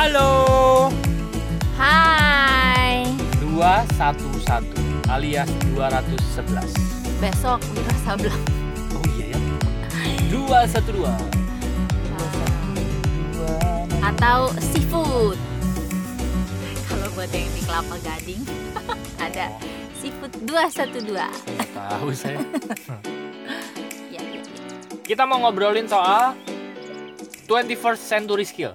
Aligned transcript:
Halo. 0.00 0.88
Hai. 1.76 3.04
211 3.36 4.64
alias 5.12 5.44
211. 5.76 6.72
Besok 7.20 7.60
di 7.76 7.84
Casablanca. 7.84 8.32
Oh 8.96 9.04
iya 9.12 9.36
ya. 9.36 9.40
212. 10.32 11.04
Atau 14.00 14.56
seafood. 14.72 15.36
Kalau 16.88 17.08
buat 17.12 17.28
yang 17.36 17.52
di 17.52 17.60
Kelapa 17.60 18.00
Gading 18.00 18.40
ada 19.28 19.52
seafood 20.00 20.32
212. 20.48 21.12
Tahu 21.76 22.08
saya. 22.16 22.40
Ya, 24.08 24.24
ya, 24.24 24.40
ya. 24.40 24.64
Kita 25.04 25.28
mau 25.28 25.44
ngobrolin 25.44 25.84
soal 25.84 26.32
21st 27.44 28.00
century 28.00 28.48
skill. 28.48 28.72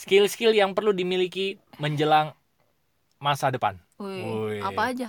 Skill-skill 0.00 0.56
yang 0.56 0.72
perlu 0.72 0.90
dimiliki 0.90 1.60
menjelang 1.76 2.32
masa 3.20 3.52
depan. 3.52 3.76
Wih, 4.00 4.24
Wih. 4.56 4.60
apa 4.64 4.96
aja? 4.96 5.08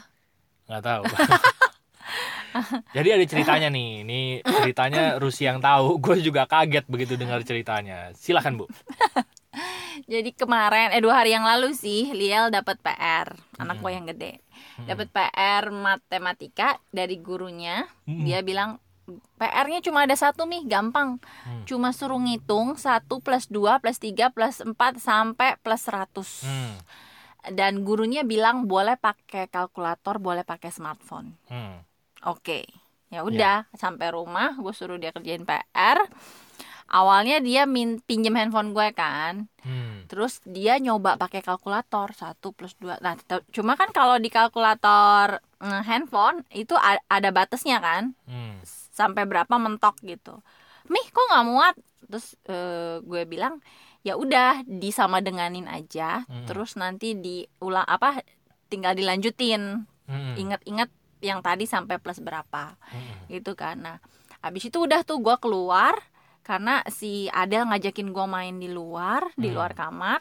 nggak 0.68 0.88
tahu 0.88 1.04
jadi 2.96 3.20
ada 3.20 3.26
ceritanya 3.28 3.68
nih 3.68 4.08
ini 4.08 4.22
ceritanya 4.40 5.20
Rusi 5.20 5.44
yang 5.44 5.60
tahu 5.60 6.00
gue 6.00 6.24
juga 6.24 6.48
kaget 6.48 6.88
begitu 6.88 7.20
dengar 7.20 7.44
ceritanya 7.44 8.16
silahkan 8.16 8.56
bu 8.56 8.72
Jadi 10.08 10.32
kemarin 10.32 10.96
eh 10.96 11.04
dua 11.04 11.20
hari 11.20 11.36
yang 11.36 11.44
lalu 11.44 11.76
sih 11.76 12.08
Liel 12.16 12.48
dapat 12.48 12.80
PR, 12.80 13.36
anak 13.60 13.80
Hmm. 13.80 13.84
gue 13.84 13.92
yang 13.92 14.06
gede. 14.08 14.34
Hmm. 14.80 14.88
Dapat 14.88 15.08
PR 15.12 15.64
matematika 15.70 16.80
dari 16.90 17.20
gurunya. 17.20 17.84
Hmm. 18.08 18.24
Dia 18.24 18.40
bilang 18.40 18.80
PR-nya 19.42 19.82
cuma 19.82 20.06
ada 20.06 20.14
satu 20.14 20.46
nih, 20.46 20.64
gampang. 20.70 21.18
Hmm. 21.48 21.64
Cuma 21.66 21.92
suruh 21.92 22.22
ngitung 22.22 22.78
1 22.78 23.10
plus 23.10 23.50
2 23.50 23.82
plus 23.82 23.98
3 23.98 24.30
plus 24.32 24.56
4 24.62 24.76
sampai 25.02 25.58
plus 25.60 25.82
100. 25.90 26.46
Hmm. 26.46 26.76
Dan 27.50 27.82
gurunya 27.82 28.22
bilang 28.22 28.70
boleh 28.70 28.96
pakai 29.02 29.50
kalkulator, 29.50 30.22
boleh 30.22 30.46
pakai 30.46 30.70
smartphone. 30.70 31.36
Hmm. 31.50 31.82
Oke. 32.30 32.70
Ya 33.12 33.28
udah, 33.28 33.68
sampai 33.76 34.14
rumah 34.16 34.56
gue 34.56 34.72
suruh 34.72 34.96
dia 34.96 35.12
kerjain 35.12 35.44
PR. 35.44 36.00
Awalnya 36.92 37.40
dia 37.40 37.64
min 37.64 38.04
pinjem 38.04 38.36
handphone 38.36 38.76
gue 38.76 38.88
kan. 38.92 39.48
Hmm. 39.64 40.04
Terus 40.12 40.44
dia 40.44 40.76
nyoba 40.76 41.16
pakai 41.16 41.40
kalkulator 41.40 42.12
1 42.12 42.36
plus 42.52 42.76
2 42.84 43.00
Nah 43.00 43.16
cuma 43.56 43.80
kan 43.80 43.96
kalau 43.96 44.20
di 44.20 44.28
kalkulator 44.28 45.40
mm, 45.64 45.82
handphone 45.88 46.44
itu 46.52 46.76
ada 47.08 47.30
batasnya 47.32 47.80
kan 47.80 48.12
Hmm. 48.28 48.60
Sampai 48.92 49.24
berapa 49.24 49.52
mentok 49.52 49.98
gitu 50.02 50.44
Mih 50.86 51.08
kok 51.08 51.26
nggak 51.26 51.46
muat 51.46 51.76
Terus 52.04 52.36
eh, 52.46 53.00
gue 53.00 53.24
bilang 53.24 53.64
ya 54.02 54.14
udah 54.14 54.66
disama 54.66 55.20
denganin 55.20 55.66
aja 55.66 56.26
Hmm. 56.26 56.46
Terus 56.46 56.76
nanti 56.76 57.14
diulang 57.14 57.86
apa 57.86 58.22
tinggal 58.68 58.94
dilanjutin 58.94 59.88
Hmm. 60.06 60.36
Ingat-ingat 60.36 60.92
yang 61.22 61.40
tadi 61.40 61.64
sampai 61.64 61.96
plus 61.98 62.18
berapa 62.18 62.76
Hmm. 62.84 63.30
gitu 63.30 63.54
kan 63.54 63.78
nah 63.78 63.98
habis 64.40 64.66
itu 64.66 64.82
udah 64.82 65.02
tuh 65.02 65.22
gue 65.22 65.38
keluar 65.38 65.94
karena 66.42 66.82
si 66.90 67.30
Adel 67.30 67.64
ngajakin 67.64 68.10
gue 68.10 68.26
main 68.26 68.58
di 68.58 68.68
luar 68.68 69.30
di 69.38 69.48
Hmm. 69.48 69.56
luar 69.56 69.72
kamar 69.72 70.20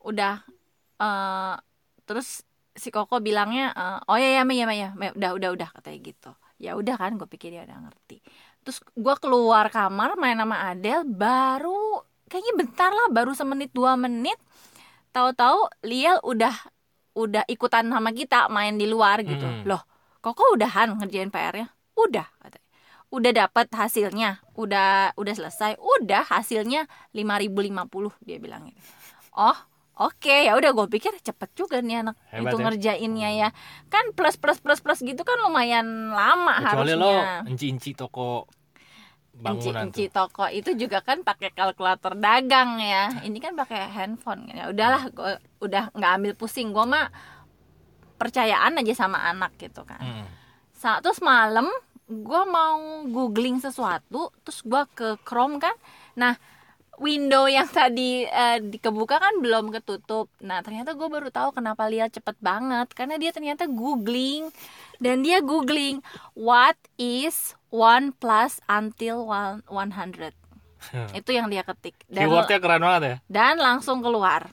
udah 0.00 0.40
eh 0.96 1.54
terus 2.06 2.46
si 2.72 2.88
Koko 2.88 3.18
bilangnya 3.18 3.74
eh, 3.74 3.98
oh 4.06 4.14
ya 4.14 4.40
ya 4.40 4.42
ya 4.46 4.64
ya 4.64 4.88
ya 4.88 5.10
udah 5.12 5.30
udah 5.34 5.50
udah 5.52 5.68
katanya 5.74 5.98
gitu 6.00 6.30
ya 6.60 6.76
udah 6.76 7.00
kan 7.00 7.16
gue 7.16 7.24
pikir 7.24 7.56
dia 7.56 7.64
udah 7.64 7.88
ngerti. 7.88 8.20
Terus 8.60 8.84
gue 8.92 9.14
keluar 9.16 9.72
kamar 9.72 10.20
main 10.20 10.36
sama 10.36 10.68
Adel 10.68 11.08
baru 11.08 12.04
kayaknya 12.28 12.54
bentar 12.60 12.92
lah 12.92 13.08
baru 13.08 13.32
semenit 13.32 13.72
dua 13.72 13.96
menit 13.96 14.36
tahu-tahu 15.10 15.66
Liel 15.88 16.20
udah 16.22 16.52
udah 17.16 17.42
ikutan 17.50 17.88
sama 17.88 18.12
kita 18.12 18.46
main 18.52 18.76
di 18.76 18.84
luar 18.84 19.24
gitu. 19.24 19.42
Hmm. 19.42 19.64
loh 19.64 19.82
Koko 20.20 20.52
udahan 20.52 21.00
ngerjain 21.00 21.32
PR-nya 21.32 21.72
udah 21.96 22.28
udah 23.10 23.32
dapat 23.34 23.66
hasilnya 23.74 24.38
udah 24.54 25.16
udah 25.18 25.34
selesai 25.34 25.80
udah 25.80 26.28
hasilnya 26.30 26.86
5050 27.16 28.14
dia 28.22 28.38
bilang 28.38 28.68
gitu. 28.70 28.78
Oh 29.34 29.56
oke 30.00 30.32
ya 30.48 30.56
udah 30.56 30.72
gue 30.72 30.86
pikir 30.88 31.12
cepet 31.20 31.50
juga 31.52 31.78
nih 31.78 32.00
anak 32.00 32.16
Hebat 32.32 32.48
itu 32.48 32.56
ya. 32.56 32.64
ngerjainnya 32.64 33.30
ya. 33.36 33.48
Kan 33.86 34.16
plus 34.16 34.40
plus 34.40 34.56
plus 34.58 34.80
plus 34.80 35.00
gitu 35.00 35.20
kan 35.20 35.36
lumayan 35.38 35.84
lama 36.10 36.56
kecuali 36.64 36.96
lo 36.96 37.04
harusnya. 37.12 37.44
enci-enci 37.44 37.92
toko 37.92 38.48
bangunan 39.36 39.88
Enci-enci 39.88 40.04
tuh. 40.08 40.28
toko 40.28 40.44
itu 40.48 40.70
juga 40.74 41.00
kan 41.00 41.20
pakai 41.20 41.52
kalkulator 41.52 42.12
dagang 42.14 42.76
ya. 42.76 43.12
Ini 43.20 43.38
kan 43.38 43.52
pakai 43.54 43.88
handphone. 43.88 44.48
Ya 44.50 44.68
udahlah 44.68 45.08
gue 45.08 45.32
udah 45.60 45.92
nggak 45.92 46.12
ambil 46.16 46.32
pusing. 46.34 46.72
Gue 46.72 46.84
mah 46.84 47.08
percayaan 48.16 48.76
aja 48.76 48.92
sama 48.96 49.20
anak 49.22 49.56
gitu 49.56 49.84
kan. 49.84 50.00
Hmm. 50.00 50.26
Sa- 50.72 51.00
terus 51.00 51.20
malam 51.20 51.68
gue 52.04 52.42
mau 52.44 52.80
googling 53.06 53.62
sesuatu 53.62 54.34
terus 54.42 54.60
gue 54.60 54.82
ke 54.92 55.08
Chrome 55.24 55.56
kan. 55.56 55.72
Nah 56.16 56.36
window 57.00 57.48
yang 57.48 57.64
tadi 57.66 58.28
eh, 58.28 58.60
dikebuka 58.60 59.16
kan 59.16 59.40
belum 59.40 59.72
ketutup. 59.72 60.28
Nah 60.44 60.60
ternyata 60.60 60.92
gue 60.92 61.08
baru 61.08 61.32
tahu 61.32 61.56
kenapa 61.56 61.88
Lia 61.88 62.12
cepet 62.12 62.36
banget. 62.38 62.92
Karena 62.92 63.16
dia 63.16 63.32
ternyata 63.32 63.64
googling. 63.64 64.52
Dan 65.00 65.24
dia 65.24 65.40
googling 65.40 66.04
what 66.36 66.76
is 67.00 67.56
one 67.72 68.12
plus 68.12 68.60
until 68.68 69.24
one 69.24 69.64
100 69.64 70.36
itu 71.12 71.30
yang 71.36 71.52
dia 71.52 71.60
ketik. 71.64 71.96
Dan, 72.08 72.28
keywordnya 72.28 72.58
keren 72.60 72.82
banget 72.82 73.02
ya? 73.02 73.16
Dan 73.28 73.54
langsung 73.60 74.00
keluar. 74.00 74.48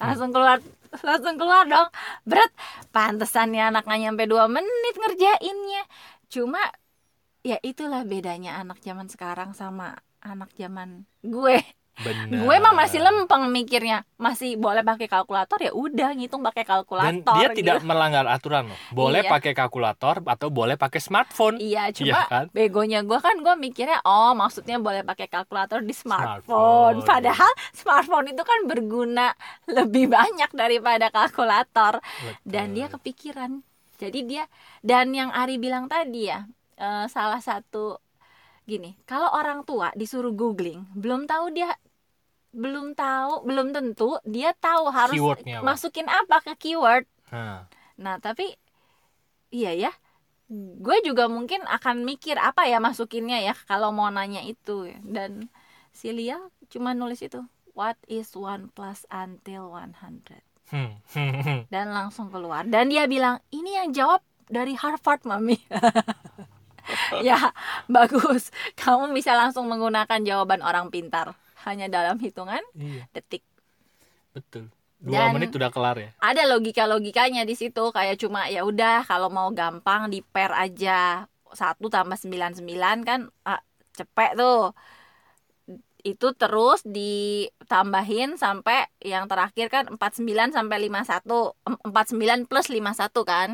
Langsung 0.00 0.30
keluar 0.32 0.60
langsung 1.04 1.36
keluar 1.36 1.64
dong. 1.68 1.88
Berat 2.24 2.52
pantesannya 2.92 3.72
anak 3.72 3.84
nggak 3.84 4.00
nyampe 4.00 4.24
dua 4.28 4.48
menit 4.48 4.94
ngerjainnya. 4.96 5.84
Cuma 6.28 6.60
ya 7.44 7.56
itulah 7.64 8.04
bedanya 8.04 8.60
anak 8.60 8.80
zaman 8.84 9.08
sekarang 9.08 9.56
sama 9.56 9.96
anak 10.28 10.50
zaman 10.52 11.08
gue 11.20 11.58
benar 11.98 12.30
gue 12.30 12.56
mah 12.62 12.74
masih 12.76 13.02
lempeng 13.02 13.50
mikirnya 13.50 14.06
masih 14.14 14.54
boleh 14.54 14.86
pakai 14.86 15.10
kalkulator 15.10 15.58
ya 15.58 15.74
udah 15.74 16.14
ngitung 16.14 16.46
pakai 16.46 16.62
dan 16.62 16.70
kalkulator 16.70 17.34
dia 17.34 17.48
gitu. 17.50 17.58
tidak 17.58 17.82
melanggar 17.82 18.22
aturan 18.24 18.70
loh 18.70 18.78
boleh 18.94 19.26
Iya. 19.26 19.30
pakai 19.34 19.50
kalkulator 19.50 20.22
atau 20.22 20.46
boleh 20.46 20.78
pakai 20.78 21.02
smartphone 21.02 21.58
Iya, 21.58 21.90
Iya 21.90 21.96
cuma 21.98 22.20
kan? 22.30 22.44
begonya 22.54 23.02
gue 23.02 23.18
kan 23.18 23.34
gue 23.34 23.54
mikirnya 23.58 23.98
oh 24.06 24.30
maksudnya 24.32 24.78
boleh 24.78 25.02
pakai 25.02 25.26
kalkulator 25.26 25.82
di 25.82 25.90
Smartphone. 25.90 26.46
smartphone. 26.46 26.96
Padahal 27.02 27.50
smartphone 27.74 28.26
itu 28.30 28.42
kan 28.46 28.60
berguna 28.64 29.34
lebih 29.66 30.06
banyak 30.08 30.54
daripada 30.54 31.10
kalkulator. 31.10 31.98
Dan 32.42 32.72
dia 32.72 32.86
Betul. 32.86 32.94
kepikiran. 33.02 33.50
Jadi 33.98 34.20
dia 34.22 34.46
dan 34.80 35.10
yang 35.10 35.34
Ari 35.34 35.58
bilang 35.58 35.90
tadi 35.90 36.30
ya 36.30 36.46
eh, 36.78 37.10
salah 37.10 37.42
satu 37.42 37.98
gini, 38.68 39.00
kalau 39.08 39.32
orang 39.32 39.64
tua 39.64 39.88
disuruh 39.96 40.36
googling 40.36 40.84
belum 40.92 41.24
tahu 41.24 41.56
dia 41.56 41.72
belum 42.52 42.92
tahu 42.92 43.48
belum 43.48 43.72
tentu 43.72 44.20
dia 44.28 44.52
tahu 44.52 44.92
harus 44.92 45.16
Keywordnya 45.16 45.60
apa? 45.60 45.64
masukin 45.64 46.06
apa 46.08 46.36
ke 46.44 46.52
keyword. 46.60 47.08
Nah, 47.32 47.64
Nah, 47.98 48.22
tapi 48.22 48.54
iya 49.50 49.74
ya. 49.74 49.92
Gue 50.80 51.04
juga 51.04 51.28
mungkin 51.28 51.60
akan 51.68 52.06
mikir 52.08 52.40
apa 52.40 52.64
ya 52.64 52.80
masukinnya 52.80 53.42
ya 53.42 53.52
kalau 53.68 53.92
mau 53.92 54.08
nanya 54.08 54.40
itu. 54.46 54.88
Dan 55.04 55.50
si 55.92 56.14
Lia 56.14 56.38
cuma 56.72 56.94
nulis 56.94 57.20
itu. 57.20 57.42
What 57.74 57.98
is 58.08 58.32
one 58.32 58.70
plus 58.72 59.04
until 59.12 59.70
100? 59.74 60.40
hmm. 60.72 60.94
Dan 61.74 61.92
langsung 61.92 62.32
keluar. 62.32 62.64
Dan 62.66 62.88
dia 62.90 63.06
bilang, 63.06 63.38
ini 63.54 63.76
yang 63.76 63.94
jawab 63.94 64.22
dari 64.48 64.74
Harvard, 64.74 65.22
Mami. 65.28 65.58
ya, 67.28 67.38
bagus. 67.90 68.50
Kamu 68.78 69.10
bisa 69.14 69.34
langsung 69.34 69.66
menggunakan 69.66 70.20
jawaban 70.22 70.60
orang 70.62 70.90
pintar. 70.92 71.34
Hanya 71.66 71.90
dalam 71.90 72.16
hitungan 72.22 72.62
iya. 72.78 73.04
detik. 73.12 73.42
betul. 74.32 74.70
Dua 74.98 75.30
Dan- 75.30 75.34
menit 75.38 75.54
udah 75.54 75.70
kelar 75.70 75.94
ya? 75.94 76.10
ada 76.18 76.42
logika 76.50 76.82
logikanya 76.86 77.46
di 77.46 77.54
situ. 77.54 77.94
Kayak 77.94 78.18
cuma 78.18 78.50
ya 78.50 78.66
udah 78.66 79.06
kalau 79.06 79.30
mau 79.30 79.46
gampang 79.54 80.10
di 80.10 80.22
pair 80.22 80.50
aja. 80.50 81.26
Satu 81.54 81.86
tambah 81.88 82.18
99 82.18 82.66
kan 83.06 83.30
ah, 83.46 83.62
cepet 83.94 84.34
tuh. 84.34 84.74
Itu 86.02 86.34
terus 86.34 86.82
ditambahin 86.86 88.38
sampai 88.38 88.86
yang 89.02 89.30
terakhir 89.30 89.66
kan 89.70 89.84
49 89.94 90.54
sampai 90.54 90.76
51 90.90 91.54
Em- 91.66 91.82
49 91.86 92.50
plus 92.50 92.66
51 92.70 93.22
kan. 93.22 93.48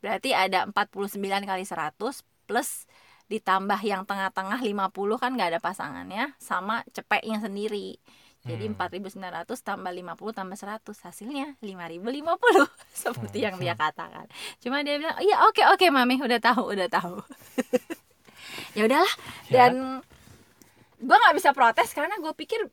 Berarti 0.00 0.32
ada 0.32 0.66
49 0.72 1.20
kali 1.46 1.64
100 1.68 2.31
plus 2.52 2.84
ditambah 3.32 3.80
yang 3.80 4.04
tengah-tengah 4.04 4.60
50 4.60 5.16
kan 5.16 5.32
nggak 5.32 5.56
ada 5.56 5.60
pasangannya 5.64 6.36
sama 6.36 6.84
cepeknya 6.92 7.40
sendiri 7.40 7.96
jadi 8.44 8.68
Hmm. 8.68 8.74
4900 8.74 9.62
tambah 9.62 9.92
50 9.94 10.34
tambah 10.34 10.58
100 10.58 10.98
hasilnya 11.06 11.56
5050 11.62 12.66
seperti 13.06 13.38
yang 13.46 13.54
dia 13.62 13.78
katakan. 13.78 14.26
Cuma 14.58 14.82
dia 14.82 14.98
bilang, 14.98 15.14
"Iya, 15.22 15.46
oke 15.46 15.62
oke 15.70 15.86
Mami, 15.94 16.18
udah 16.18 16.42
tahu, 16.42 16.74
udah 16.74 16.90
tahu." 16.90 17.22
ya 18.76 18.82
udahlah. 18.82 19.14
Ya. 19.46 19.70
Dan 19.70 20.02
gua 20.98 21.16
nggak 21.22 21.36
bisa 21.38 21.50
protes 21.54 21.94
karena 21.94 22.18
gue 22.18 22.34
pikir 22.34 22.66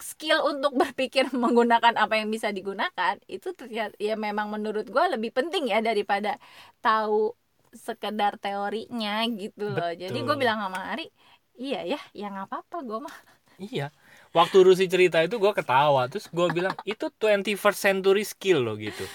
skill 0.00 0.40
untuk 0.48 0.72
berpikir 0.74 1.28
menggunakan 1.44 1.94
apa 2.00 2.14
yang 2.20 2.32
bisa 2.32 2.50
digunakan 2.50 3.20
itu 3.28 3.52
ternyata 3.52 3.94
ya 4.00 4.16
memang 4.16 4.50
menurut 4.50 4.88
gue 4.88 5.04
lebih 5.14 5.30
penting 5.36 5.70
ya 5.70 5.84
daripada 5.84 6.40
tahu 6.80 7.36
sekedar 7.76 8.38
teorinya 8.40 9.22
gitu 9.42 9.70
loh 9.74 9.90
jadi 10.02 10.14
gue 10.26 10.34
Betul. 10.34 10.40
bilang 10.40 10.58
sama 10.62 10.80
Ari 10.94 11.06
iya 11.58 11.80
ya 11.84 12.00
ya 12.14 12.26
nggak 12.32 12.46
apa-apa 12.50 12.76
gue 12.88 12.98
mah 13.06 13.16
Iya. 13.58 13.94
Waktu 14.34 14.66
Rusi 14.66 14.90
cerita 14.90 15.22
itu 15.22 15.38
gue 15.38 15.52
ketawa, 15.54 16.10
terus 16.10 16.26
gue 16.26 16.46
bilang 16.50 16.74
itu 16.82 17.06
21st 17.22 17.78
century 17.78 18.24
skill 18.26 18.66
loh 18.66 18.74
gitu. 18.78 19.06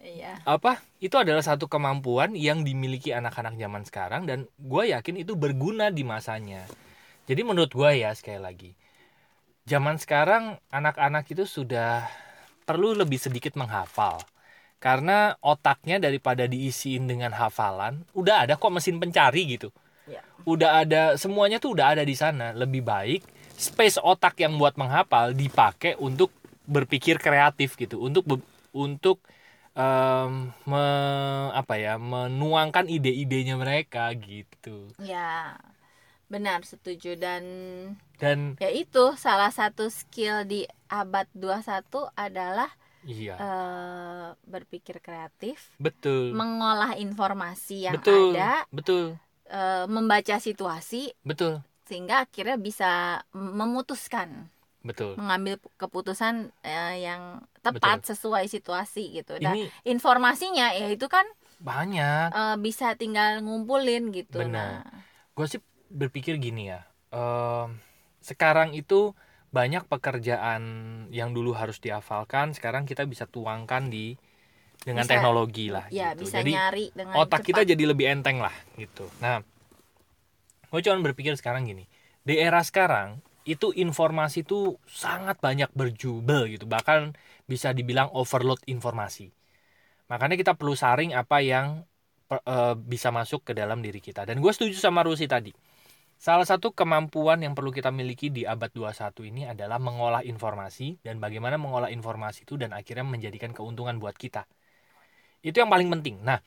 iya 0.00 0.40
Apa? 0.46 0.72
Itu 1.02 1.16
adalah 1.20 1.42
satu 1.44 1.66
kemampuan 1.68 2.36
yang 2.36 2.62
dimiliki 2.68 3.10
anak-anak 3.12 3.54
zaman 3.62 3.82
sekarang 3.88 4.22
dan 4.30 4.38
gue 4.56 4.82
yakin 4.94 5.16
itu 5.24 5.32
berguna 5.34 5.90
di 5.92 6.04
masanya. 6.06 6.70
Jadi 7.28 7.40
menurut 7.48 7.72
gue 7.74 7.90
ya 8.02 8.10
sekali 8.14 8.40
lagi, 8.40 8.70
zaman 9.66 9.96
sekarang 9.98 10.58
anak-anak 10.70 11.24
itu 11.32 11.44
sudah 11.48 12.06
perlu 12.68 12.94
lebih 12.94 13.18
sedikit 13.18 13.54
menghafal. 13.58 14.28
Karena 14.86 15.34
otaknya 15.42 15.98
daripada 15.98 16.46
diisiin 16.46 17.10
dengan 17.10 17.34
hafalan, 17.34 18.06
udah 18.14 18.46
ada 18.46 18.54
kok 18.54 18.70
mesin 18.70 19.02
pencari 19.02 19.42
gitu. 19.58 19.68
ya. 20.06 20.22
Udah 20.46 20.86
ada 20.86 21.02
semuanya 21.18 21.58
tuh 21.58 21.74
udah 21.74 21.98
ada 21.98 22.06
di 22.06 22.14
sana. 22.14 22.54
Lebih 22.54 22.86
baik 22.86 23.20
space 23.58 23.98
otak 23.98 24.38
yang 24.38 24.54
buat 24.62 24.78
menghafal 24.78 25.34
dipakai 25.34 25.98
untuk 25.98 26.30
berpikir 26.70 27.18
kreatif 27.18 27.74
gitu. 27.74 27.98
Untuk 27.98 28.24
untuk 28.70 29.18
em, 29.74 30.54
me- 30.70 31.50
apa 31.50 31.74
ya 31.82 31.98
menuangkan 31.98 32.86
ide-idenya 32.86 33.58
mereka 33.58 34.06
gitu. 34.14 34.86
Ya 35.02 35.58
benar 36.30 36.62
setuju. 36.62 37.18
Dan 37.18 37.42
dan 38.22 38.54
ya 38.62 38.70
itu 38.70 39.18
salah 39.18 39.50
satu 39.50 39.90
skill 39.90 40.46
di 40.46 40.62
abad 40.86 41.26
21 41.34 42.06
adalah 42.14 42.70
iya. 43.06 43.34
Eh, 43.38 44.28
berpikir 44.44 44.98
kreatif. 45.00 45.70
Betul. 45.78 46.34
Mengolah 46.34 46.98
informasi 46.98 47.86
yang 47.86 47.94
betul 47.96 48.34
ada. 48.34 48.66
betul. 48.74 49.14
Eh, 49.46 49.86
membaca 49.86 50.36
situasi. 50.42 51.14
Betul. 51.22 51.62
Sehingga 51.86 52.26
akhirnya 52.26 52.58
bisa 52.58 53.22
memutuskan. 53.30 54.50
Betul. 54.82 55.14
Mengambil 55.18 55.58
keputusan 55.78 56.50
eh, 56.62 57.06
yang 57.06 57.42
tepat 57.62 58.06
sesuai 58.06 58.46
situasi 58.50 59.22
gitu. 59.22 59.38
Dan 59.38 59.54
ini 59.54 59.70
informasinya 59.86 60.74
ya 60.74 60.90
itu 60.90 61.06
kan 61.06 61.26
banyak. 61.62 62.28
eh, 62.34 62.56
bisa 62.58 62.94
tinggal 62.98 63.42
ngumpulin 63.42 64.10
gitu. 64.10 64.42
Benar. 64.42 64.82
nah. 64.82 65.02
Gue 65.34 65.46
sih 65.46 65.62
berpikir 65.90 66.38
gini 66.42 66.70
ya. 66.74 66.82
Em, 67.14 67.78
sekarang 68.18 68.74
itu 68.74 69.14
banyak 69.50 69.86
pekerjaan 69.86 70.62
yang 71.14 71.30
dulu 71.32 71.54
harus 71.56 71.78
dihafalkan 71.78 72.52
sekarang 72.52 72.84
kita 72.84 73.06
bisa 73.06 73.24
tuangkan 73.24 73.88
di 73.88 74.18
dengan 74.82 75.06
Bisa- 75.06 75.12
teknologi 75.16 75.66
lah 75.72 75.86
ya 75.88 76.12
gitu. 76.12 76.28
bisa 76.28 76.42
jadi 76.44 76.52
nyari 76.52 76.84
dengan 76.92 77.14
otak 77.16 77.40
kita 77.42 77.62
cepat. 77.64 77.70
jadi 77.72 77.84
lebih 77.88 78.06
enteng 78.10 78.38
lah 78.42 78.52
gitu. 78.76 79.08
Nah 79.22 79.40
gue 80.66 80.80
cuma 80.82 80.98
berpikir 81.00 81.32
sekarang 81.38 81.64
gini 81.64 81.86
di 82.26 82.36
era 82.36 82.60
sekarang 82.60 83.22
itu 83.46 83.70
informasi 83.70 84.42
tuh 84.42 84.82
sangat 84.90 85.38
banyak 85.38 85.70
berjubel 85.70 86.50
gitu. 86.50 86.66
Bahkan 86.66 87.14
bisa 87.46 87.70
dibilang 87.70 88.10
overload 88.10 88.58
informasi. 88.66 89.30
Makanya 90.10 90.34
kita 90.34 90.58
perlu 90.58 90.74
saring 90.74 91.14
apa 91.14 91.38
yang 91.46 91.86
per- 92.26 92.42
eh, 92.42 92.74
bisa 92.74 93.14
masuk 93.14 93.46
ke 93.46 93.54
dalam 93.54 93.78
diri 93.78 94.02
kita. 94.02 94.26
Dan 94.26 94.42
gue 94.42 94.50
setuju 94.50 94.74
sama 94.74 95.06
Rusi 95.06 95.30
tadi 95.30 95.54
salah 96.16 96.48
satu 96.48 96.72
kemampuan 96.72 97.44
yang 97.44 97.52
perlu 97.52 97.68
kita 97.68 97.92
miliki 97.92 98.32
di 98.32 98.48
abad 98.48 98.72
21 98.72 99.12
ini 99.28 99.42
adalah 99.44 99.76
mengolah 99.76 100.24
informasi 100.24 101.04
dan 101.04 101.20
bagaimana 101.20 101.60
mengolah 101.60 101.92
informasi 101.92 102.48
itu 102.48 102.56
dan 102.56 102.72
akhirnya 102.72 103.04
menjadikan 103.04 103.52
keuntungan 103.52 104.00
buat 104.00 104.16
kita. 104.16 104.48
Itu 105.44 105.60
yang 105.60 105.68
paling 105.68 105.92
penting. 105.92 106.24
Nah 106.24 106.40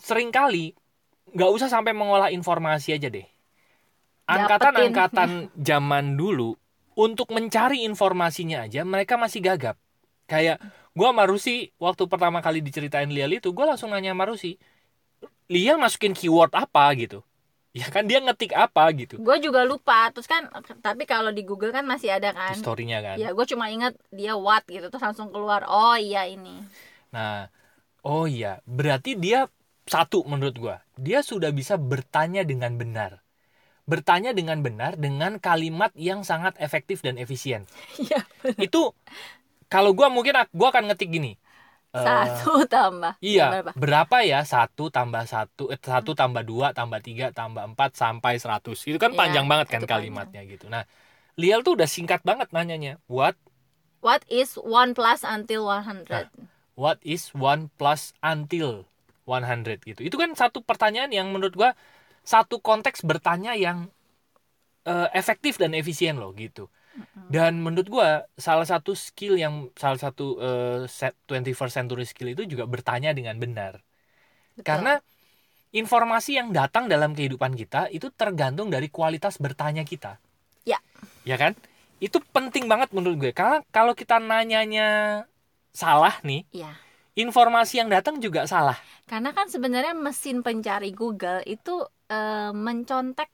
sering 0.00 0.32
kali 0.32 0.72
nggak 1.30 1.50
usah 1.52 1.68
sampai 1.68 1.92
mengolah 1.92 2.32
informasi 2.32 2.96
aja 2.96 3.12
deh. 3.12 3.28
Angkatan-angkatan 4.24 5.52
zaman 5.52 6.16
dulu 6.16 6.56
untuk 6.96 7.28
mencari 7.28 7.84
informasinya 7.84 8.64
aja 8.64 8.82
mereka 8.88 9.20
masih 9.20 9.44
gagap. 9.44 9.76
Kayak 10.24 10.64
gua 10.96 11.12
sama 11.12 11.28
Rusi 11.28 11.68
waktu 11.76 12.08
pertama 12.08 12.40
kali 12.40 12.64
diceritain 12.64 13.12
Lial 13.12 13.36
itu 13.36 13.52
gua 13.52 13.76
langsung 13.76 13.92
nanya 13.92 14.16
sama 14.16 14.24
Rusi 14.32 14.56
Lial 15.52 15.76
masukin 15.76 16.16
keyword 16.16 16.56
apa? 16.56 16.88
gitu 16.96 17.20
ya 17.74 17.90
kan 17.90 18.06
dia 18.06 18.22
ngetik 18.22 18.54
apa 18.54 18.86
gitu 18.94 19.18
gue 19.18 19.36
juga 19.42 19.66
lupa 19.66 20.08
terus 20.14 20.30
kan 20.30 20.46
tapi 20.78 21.04
kalau 21.10 21.34
di 21.34 21.42
Google 21.42 21.74
kan 21.74 21.82
masih 21.82 22.14
ada 22.14 22.30
kan 22.30 22.54
storynya 22.54 23.02
kan 23.02 23.18
ya 23.18 23.34
gue 23.34 23.46
cuma 23.50 23.66
ingat 23.68 23.98
dia 24.14 24.38
what 24.38 24.62
gitu 24.70 24.86
terus 24.86 25.02
langsung 25.02 25.34
keluar 25.34 25.66
oh 25.66 25.98
iya 25.98 26.24
ini 26.30 26.62
Nah, 27.14 27.46
oh 28.02 28.26
iya, 28.26 28.58
berarti 28.66 29.14
dia 29.14 29.46
satu 29.86 30.26
menurut 30.26 30.56
gua, 30.58 30.76
dia 30.98 31.22
sudah 31.22 31.54
bisa 31.54 31.78
bertanya 31.78 32.42
dengan 32.42 32.74
benar. 32.74 33.22
Bertanya 33.86 34.34
dengan 34.34 34.64
benar 34.64 34.98
dengan 34.98 35.38
kalimat 35.38 35.94
yang 35.94 36.26
sangat 36.26 36.58
efektif 36.58 37.06
dan 37.06 37.14
efisien. 37.22 37.70
Iya, 38.02 38.26
Itu 38.58 38.98
kalau 39.70 39.94
gua 39.94 40.10
mungkin 40.10 40.34
gua 40.50 40.74
akan 40.74 40.90
ngetik 40.90 41.14
gini. 41.14 41.38
Eh, 41.94 42.04
satu 42.06 42.50
tambah 42.68 43.14
Iya, 43.24 43.44
Berapa? 43.48 43.72
berapa 43.72 44.16
ya 44.26 44.40
satu 44.44 44.92
tambah 44.92 45.24
satu, 45.24 45.72
eh, 45.72 45.80
satu 45.80 46.12
tambah 46.12 46.42
dua 46.44 46.76
tambah 46.76 47.00
tiga 47.00 47.32
tambah 47.32 47.64
empat 47.72 47.90
sampai 47.96 48.36
seratus. 48.36 48.84
Itu 48.84 48.98
kan 49.00 49.16
Iya, 49.16 49.20
panjang 49.20 49.46
banget 49.48 49.66
kan 49.72 49.80
panjang. 49.80 49.90
kalimatnya 49.92 50.40
gitu. 50.44 50.66
Nah, 50.68 50.84
Lial 51.40 51.60
tuh 51.66 51.74
udah 51.78 51.88
singkat 51.88 52.20
banget 52.22 52.48
nanyanya. 52.54 53.00
What 53.10 53.34
what 54.04 54.22
is 54.28 54.54
one 54.60 54.92
plus 54.92 55.24
until 55.24 55.64
100 55.66 56.28
Nah. 56.28 56.46
what 56.76 56.98
is 57.06 57.30
one 57.32 57.70
plus 57.80 58.12
until 58.20 58.84
100 59.24 59.80
gitu. 59.88 60.00
Itu 60.04 60.16
kan 60.20 60.36
satu 60.36 60.60
pertanyaan 60.60 61.10
yang 61.14 61.32
menurut 61.32 61.54
gua 61.56 61.72
satu 62.26 62.60
konteks 62.60 63.00
bertanya 63.06 63.56
yang 63.56 63.88
eh, 64.86 65.08
efektif 65.16 65.56
dan 65.60 65.72
efisien 65.76 66.16
loh 66.20 66.30
gitu. 66.36 66.68
Dan 67.28 67.64
menurut 67.64 67.88
gua 67.88 68.28
salah 68.36 68.68
satu 68.68 68.92
skill 68.92 69.34
yang 69.40 69.72
salah 69.74 69.98
satu 69.98 70.38
eh, 70.38 70.80
set 70.86 71.16
21st 71.26 71.72
century 71.72 72.04
skill 72.06 72.30
itu 72.32 72.44
juga 72.46 72.64
bertanya 72.68 73.10
dengan 73.16 73.36
benar. 73.40 73.80
Betul. 74.54 74.64
Karena 74.64 74.94
informasi 75.74 76.38
yang 76.38 76.54
datang 76.54 76.86
dalam 76.86 77.16
kehidupan 77.16 77.58
kita 77.58 77.90
itu 77.90 78.12
tergantung 78.14 78.70
dari 78.70 78.86
kualitas 78.92 79.40
bertanya 79.42 79.82
kita. 79.82 80.22
Ya. 80.62 80.78
Ya 81.26 81.34
kan? 81.34 81.58
Itu 81.98 82.22
penting 82.30 82.70
banget 82.70 82.94
menurut 82.94 83.18
gue. 83.18 83.32
Karena 83.34 83.64
kalau 83.74 83.96
kita 83.96 84.22
nanyanya 84.22 85.24
salah 85.74 86.14
nih, 86.22 86.46
ya 86.54 86.70
informasi 87.14 87.78
yang 87.82 87.90
datang 87.90 88.18
juga 88.18 88.46
salah. 88.46 88.76
karena 89.04 89.30
kan 89.36 89.46
sebenarnya 89.46 89.94
mesin 89.94 90.42
pencari 90.42 90.90
Google 90.90 91.44
itu 91.46 91.86
eh, 92.10 92.50
mencontek 92.50 93.30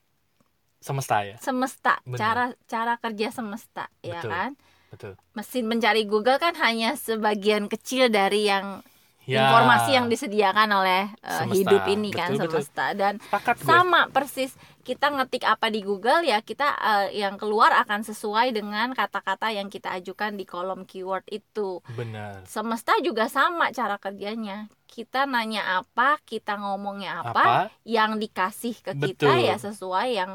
Semesta 0.80 1.20
ya. 1.22 1.36
semesta 1.38 2.00
Benar. 2.02 2.16
cara 2.16 2.44
cara 2.64 2.94
kerja 2.96 3.28
semesta 3.30 3.84
ya 4.00 4.18
Betul. 4.18 4.30
kan 4.30 4.50
Betul. 4.90 5.12
mesin 5.32 5.64
pencari 5.66 6.02
Google 6.04 6.36
kan 6.36 6.56
hanya 6.56 6.96
sebagian 6.96 7.66
kecil 7.66 8.08
dari 8.08 8.44
yang 8.44 8.80
Ya, 9.22 9.46
informasi 9.46 9.94
yang 9.94 10.08
disediakan 10.08 10.66
oleh 10.72 11.06
eh, 11.14 11.30
Semesta. 11.36 11.54
hidup 11.54 11.82
ini 11.86 12.10
kan 12.10 12.34
Betul, 12.34 12.40
betul. 12.40 12.54
semesta 12.56 12.86
dan 12.96 13.14
sepakat 13.20 13.54
gue. 13.54 13.68
sama 13.68 14.00
persis 14.10 14.50
kita 14.82 15.06
ngetik 15.06 15.44
apa 15.44 15.70
di 15.70 15.84
Google 15.84 16.24
ya 16.24 16.40
kita 16.40 16.66
eh, 16.74 17.20
yang 17.20 17.36
keluar 17.36 17.70
akan 17.78 18.02
sesuai 18.02 18.50
dengan 18.50 18.90
kata-kata 18.90 19.52
yang 19.52 19.68
kita 19.68 19.92
ajukan 19.94 20.34
di 20.34 20.42
kolom 20.42 20.82
keyword 20.82 21.22
itu 21.28 21.78
Benar. 21.92 22.42
semesta 22.44 22.96
juga 22.98 23.28
sama 23.28 23.70
cara 23.70 24.00
kerjanya 24.00 24.66
kita 24.88 25.28
nanya 25.28 25.78
apa 25.78 26.18
kita 26.24 26.56
ngomongnya 26.56 27.22
apa, 27.22 27.30
Apa? 27.30 27.54
yang 27.84 28.18
dikasih 28.18 28.74
ke 28.82 28.96
kita 28.96 29.30
Betul. 29.30 29.46
ya 29.46 29.54
sesuai 29.54 30.08
yang 30.10 30.32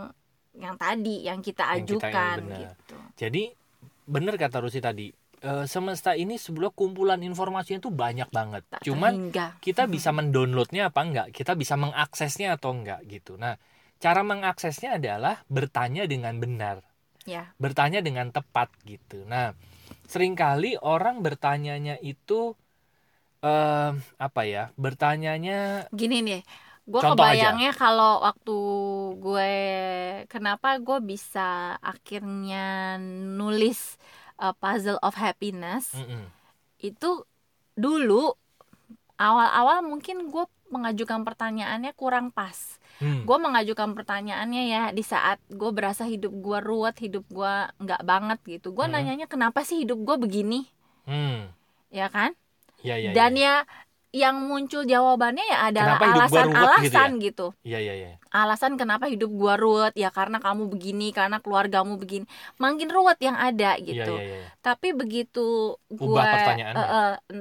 yang 0.55 0.75
tadi 0.75 1.15
yang 1.21 1.39
kita 1.39 1.63
Yang 1.75 1.99
kita- 1.99 2.09
ajukan 2.09 2.37
yang 2.41 2.59
gitu. 2.61 2.95
Jadi 3.15 3.43
benar 4.05 4.35
kata 4.35 4.59
Rusi 4.59 4.79
tadi. 4.79 5.09
eh, 5.37 5.65
semesta 5.65 6.11
ini 6.11 6.35
sebuah 6.35 6.73
kumpulan 6.73 7.21
informasinya 7.21 7.77
tuh 7.79 7.93
banyak 7.93 8.29
banget. 8.29 8.65
tak 8.65 8.81
Cuman 8.81 9.29
terhingga. 9.29 9.47
kita 9.61 9.85
bisa 9.93 10.09
mendownloadnya 10.09 10.89
apa 10.89 10.99
enggak? 10.99 11.27
Kita 11.29 11.53
bisa 11.53 11.75
mengaksesnya 11.75 12.55
atau 12.55 12.73
enggak 12.73 13.05
gitu. 13.05 13.35
Nah 13.35 13.53
cara 13.95 14.21
mengaksesnya 14.21 14.97
adalah 14.97 15.45
bertanya 15.45 16.03
dengan 16.05 16.33
benar. 16.35 16.81
Ya. 17.23 17.53
Bertanya 17.55 18.01
dengan 18.01 18.29
tepat 18.29 18.73
gitu. 18.83 19.21
Nah 19.23 19.53
sering 20.05 20.33
kali 20.33 20.77
orang 20.77 21.21
bertanyanya 21.21 22.01
itu 22.01 22.57
eh 23.39 23.91
apa 24.17 24.41
ya 24.43 24.73
bertanyanya 24.73 25.85
gini 25.91 26.25
nih 26.25 26.41
gue 26.85 27.01
kebayangnya 27.01 27.73
kalau 27.73 28.21
waktu 28.21 28.57
gue 29.17 29.53
kenapa 30.25 30.77
gue 30.77 31.01
bisa 31.01 31.75
akhirnya 31.81 32.95
nulis 33.35 33.97
uh, 34.37 34.53
puzzle 34.53 35.01
of 35.01 35.17
happiness 35.17 35.97
mm-mm, 35.97 36.29
itu 36.77 37.25
dulu 37.73 38.37
awal-awal 39.15 39.81
mungkin 39.81 40.29
gue 40.29 40.45
mengajukan 40.67 41.21
pertanyaannya 41.21 41.93
kurang 41.93 42.29
pas 42.29 42.77
Hmm. 42.95 43.27
gue 43.27 43.37
mengajukan 43.37 43.91
pertanyaannya 43.91 44.63
ya 44.71 44.83
di 44.95 45.03
saat 45.03 45.43
gue 45.51 45.67
berasa 45.75 46.07
hidup 46.07 46.31
gue 46.31 46.57
ruwet 46.63 46.95
hidup 46.95 47.27
gue 47.27 47.53
nggak 47.75 48.01
banget 48.07 48.39
gitu 48.47 48.71
gue 48.71 48.87
Hmm. 48.87 48.95
nanyanya 48.95 49.27
kenapa 49.27 49.67
sih 49.67 49.83
hidup 49.83 49.99
gue 49.99 50.15
begini 50.15 50.63
Hmm. 51.03 51.51
ya 51.91 52.07
kan 52.07 52.31
Ya, 52.79 52.95
ya, 52.95 53.11
dan 53.11 53.35
ya. 53.35 53.43
ya 53.43 53.55
yang 54.15 54.47
muncul 54.47 54.87
jawabannya 54.87 55.43
ya 55.43 55.57
adalah 55.67 55.99
gua 55.99 56.07
gitu 56.07 56.07
ya? 56.07 56.15
alasan-alasan 56.15 57.09
gitu, 57.19 57.47
Iya, 57.67 57.79
iya, 57.83 57.93
iya. 57.99 58.09
alasan 58.31 58.79
kenapa 58.79 59.11
hidup 59.11 59.27
gue 59.27 59.53
ruwet 59.59 59.91
ya 59.99 60.07
karena 60.07 60.39
kamu 60.39 60.71
begini 60.71 61.11
karena 61.11 61.43
keluargamu 61.43 61.99
begini 61.99 62.23
makin 62.55 62.87
ruwet 62.87 63.19
yang 63.19 63.35
ada 63.35 63.75
Iya, 63.75 63.83
gitu 63.83 64.15
iya, 64.15 64.39
iya. 64.39 64.47
tapi 64.63 64.95
begitu 64.95 65.75
gue 65.91 66.07
Ubah 66.15 66.23
pertanyaannya. 66.31 66.87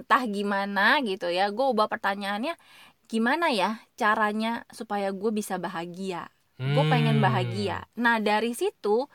entah 0.03 0.23
gimana 0.27 0.99
gitu 1.07 1.31
ya 1.31 1.47
gue 1.55 1.67
ubah 1.71 1.87
pertanyaannya 1.87 2.59
gimana 3.07 3.55
ya 3.55 3.79
caranya 3.95 4.67
supaya 4.75 5.15
gue 5.15 5.31
bisa 5.31 5.55
bahagia 5.63 6.27
gue 6.59 6.85
pengen 6.91 7.23
Hmm. 7.23 7.27
bahagia 7.27 7.87
nah 7.95 8.19
dari 8.19 8.51
situ 8.51 9.07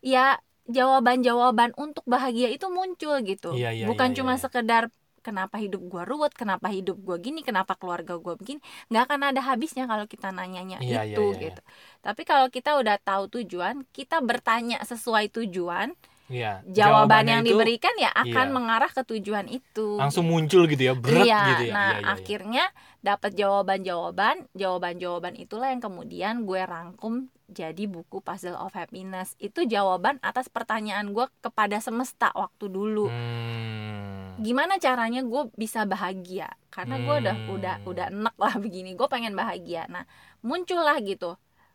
ya 0.00 0.40
jawaban-jawaban 0.68 1.72
untuk 1.76 2.04
bahagia 2.04 2.48
itu 2.48 2.68
muncul 2.68 3.16
gitu 3.24 3.56
Iya, 3.56 3.72
iya, 3.72 3.84
bukan 3.88 4.12
iya, 4.12 4.16
cuma 4.16 4.32
iya. 4.36 4.40
sekedar 4.40 4.82
kenapa 5.28 5.60
hidup 5.60 5.84
gue 5.84 6.02
ruwet 6.08 6.32
kenapa 6.32 6.72
hidup 6.72 6.96
gue 6.96 7.16
gini 7.20 7.44
kenapa 7.44 7.76
keluarga 7.76 8.16
gue 8.16 8.34
begini 8.40 8.64
nggak 8.88 9.02
akan 9.04 9.20
ada 9.28 9.40
habisnya 9.44 9.84
kalau 9.84 10.08
kita 10.08 10.32
nanyanya 10.32 10.80
Iya, 10.80 11.04
iya, 11.04 11.12
itu 11.12 11.20
iya, 11.20 11.36
iya. 11.36 11.44
gitu 11.52 11.60
tapi 12.00 12.22
kalau 12.24 12.48
kita 12.48 12.80
udah 12.80 12.96
tahu 12.96 13.28
tujuan 13.36 13.84
kita 13.92 14.24
bertanya 14.24 14.80
sesuai 14.88 15.28
tujuan 15.36 15.92
Iya. 16.28 16.60
jawaban 16.68 17.24
yang 17.24 17.40
itu 17.40 17.56
diberikan 17.56 17.96
ya 17.96 18.12
akan 18.12 18.52
iya. 18.52 18.52
mengarah 18.52 18.92
ke 18.92 19.00
tujuan 19.00 19.48
itu 19.48 19.96
langsung 19.96 20.28
muncul 20.28 20.68
gitu 20.68 20.92
ya, 20.92 20.92
berat 20.92 21.24
iya, 21.24 21.40
gitu 21.56 21.64
ya. 21.68 21.72
nah 21.72 21.88
Iya, 21.88 21.96
iya, 21.96 22.00
iya. 22.04 22.12
akhirnya 22.12 22.64
dapat 23.00 23.32
jawaban-jawaban, 23.32 24.36
jawaban-jawaban 24.52 25.34
itulah 25.40 25.72
yang 25.72 25.80
kemudian 25.80 26.44
gue 26.44 26.60
rangkum 26.60 27.32
jadi 27.48 27.88
buku 27.88 28.20
Puzzle 28.20 28.60
of 28.60 28.76
Happiness. 28.76 29.32
Itu 29.40 29.64
jawaban 29.64 30.20
atas 30.20 30.52
pertanyaan 30.52 31.16
gue 31.16 31.26
kepada 31.40 31.80
semesta 31.80 32.28
waktu 32.36 32.68
dulu. 32.68 33.08
Hmm. 33.08 34.27
Gimana 34.38 34.78
caranya 34.78 35.20
gue 35.20 35.42
bisa 35.54 35.82
bahagia? 35.82 36.48
Karena 36.68 36.96
gue 36.96 37.14
udah 37.20 37.36
Hmm. 37.36 37.54
udah 37.54 37.74
udah 37.84 38.06
enek 38.08 38.36
lah 38.36 38.54
begini. 38.64 38.94
Gue 38.94 39.06
pengen 39.06 39.34
bahagia. 39.34 39.86
Nah 39.86 40.06
muncullah 40.40 40.98
gitu 41.02 41.34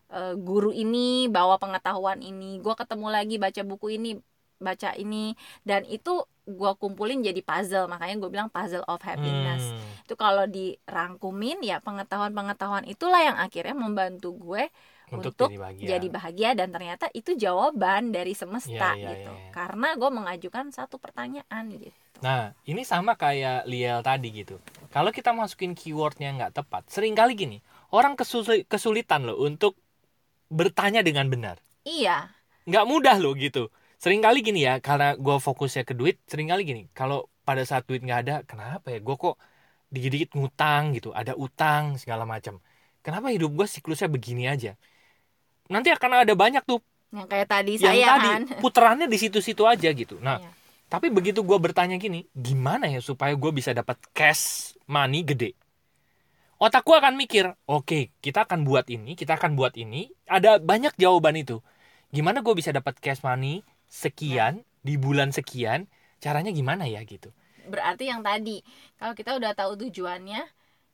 eh, 0.10 0.36
guru 0.38 0.70
ini 0.70 1.26
bawa 1.28 1.58
pengetahuan 1.58 2.22
ini. 2.22 2.58
Gue 2.58 2.74
ketemu 2.74 3.08
lagi 3.10 3.36
baca 3.36 3.62
buku 3.62 3.98
ini, 3.98 4.16
baca 4.58 4.94
ini, 4.94 5.34
dan 5.62 5.84
itu 5.84 6.22
gue 6.44 6.72
kumpulin 6.78 7.20
jadi 7.20 7.40
puzzle. 7.40 7.88
Makanya 7.88 8.16
gue 8.18 8.30
bilang 8.30 8.48
Puzzle 8.48 8.86
of 8.86 9.02
Happiness 9.02 9.64
Hmm. 9.64 9.82
itu 10.04 10.14
kalau 10.14 10.44
dirangkumin 10.46 11.64
ya 11.64 11.80
pengetahuan-pengetahuan 11.80 12.84
itulah 12.86 13.20
yang 13.20 13.38
akhirnya 13.38 13.74
membantu 13.74 14.36
gue 14.36 14.68
Untuk, 15.10 15.32
untuk 15.34 15.50
jadi 15.50 15.58
bahagia. 15.58 15.88
jadi 15.88 16.08
bahagia 16.10 16.50
dan 16.54 16.70
ternyata 16.70 17.06
itu 17.12 17.32
jawaban 17.34 18.12
dari 18.12 18.34
semesta 18.34 18.72
Iya, 18.92 19.00
iya, 19.00 19.10
gitu 19.16 19.32
iya. 19.32 19.50
karena 19.52 19.96
gue 19.96 20.10
mengajukan 20.10 20.66
satu 20.70 21.00
pertanyaan 21.00 21.64
gitu 21.72 21.96
Nah, 22.24 22.56
ini 22.64 22.88
sama 22.88 23.20
kayak 23.20 23.68
Liel 23.68 24.00
tadi 24.00 24.32
gitu. 24.32 24.56
Kalau 24.96 25.12
kita 25.12 25.36
masukin 25.36 25.76
keywordnya 25.76 26.32
nggak 26.32 26.64
tepat, 26.64 26.88
sering 26.88 27.12
kali 27.12 27.36
gini, 27.36 27.60
orang 27.92 28.16
kesuli- 28.16 28.64
kesulitan 28.64 29.28
loh 29.28 29.44
untuk 29.44 29.76
bertanya 30.48 31.04
dengan 31.04 31.28
benar. 31.28 31.60
iya 31.84 32.32
Nggak 32.64 32.86
mudah 32.88 33.20
loh 33.20 33.36
gitu. 33.36 33.68
Seringkali 34.00 34.40
gini 34.40 34.64
ya, 34.64 34.80
karena 34.80 35.20
gue 35.20 35.36
fokusnya 35.36 35.84
ke 35.84 35.92
duit, 35.92 36.16
sering 36.28 36.48
kali 36.48 36.64
gini, 36.64 36.84
kalau 36.96 37.28
pada 37.44 37.64
saat 37.68 37.84
duit 37.88 38.00
nggak 38.00 38.20
ada, 38.24 38.36
kenapa 38.48 38.88
ya? 38.92 39.00
Gue 39.04 39.16
kok 39.20 39.36
dikit-dikit 39.92 40.36
ngutang 40.40 40.96
gitu, 40.96 41.12
ada 41.12 41.36
utang 41.36 42.00
segala 42.00 42.24
macam. 42.24 42.64
Kenapa 43.04 43.32
hidup 43.36 43.52
gue 43.52 43.68
siklusnya 43.68 44.08
begini 44.08 44.48
aja? 44.48 44.80
Nanti 45.68 45.92
akan 45.92 46.24
ada 46.24 46.36
banyak 46.36 46.64
tuh 46.64 46.80
yang 47.12 47.28
kayak 47.28 47.48
tadi 47.52 47.78
yang 47.78 47.94
saya 47.94 48.06
tadi 48.16 48.30
kan 48.32 48.42
puterannya 48.64 49.08
di 49.12 49.18
situ-situ 49.20 49.64
aja 49.68 49.92
gitu. 49.92 50.20
Nah, 50.24 50.40
Iya. 50.40 50.63
Tapi 50.94 51.08
begitu 51.18 51.42
gue 51.42 51.58
bertanya 51.66 51.98
gini, 51.98 52.30
gimana 52.38 52.86
ya 52.86 53.02
supaya 53.02 53.34
gue 53.34 53.52
bisa 53.60 53.74
dapat 53.74 53.98
cash 54.14 54.78
money 54.86 55.26
gede? 55.26 55.58
Otak 56.62 56.86
gue 56.88 56.96
akan 57.02 57.18
mikir, 57.18 57.46
oke, 57.68 58.14
kita 58.24 58.46
akan 58.46 58.62
buat 58.70 58.86
ini, 58.88 59.18
kita 59.20 59.36
akan 59.42 59.58
buat 59.60 59.74
ini. 59.76 60.14
Ada 60.30 60.62
banyak 60.62 60.94
jawaban 61.02 61.36
itu. 61.36 61.60
Gimana 62.14 62.46
gue 62.46 62.54
bisa 62.56 62.70
dapat 62.70 62.96
cash 63.02 63.26
money 63.26 63.66
sekian 63.90 64.62
di 64.86 64.96
bulan 65.02 65.34
sekian? 65.34 65.90
Caranya 66.24 66.54
gimana 66.54 66.86
ya 66.88 67.02
gitu? 67.04 67.34
berarti 67.68 68.12
yang 68.12 68.22
tadi 68.24 68.60
kalau 69.00 69.14
kita 69.16 69.40
udah 69.40 69.52
tahu 69.56 69.88
tujuannya 69.88 70.44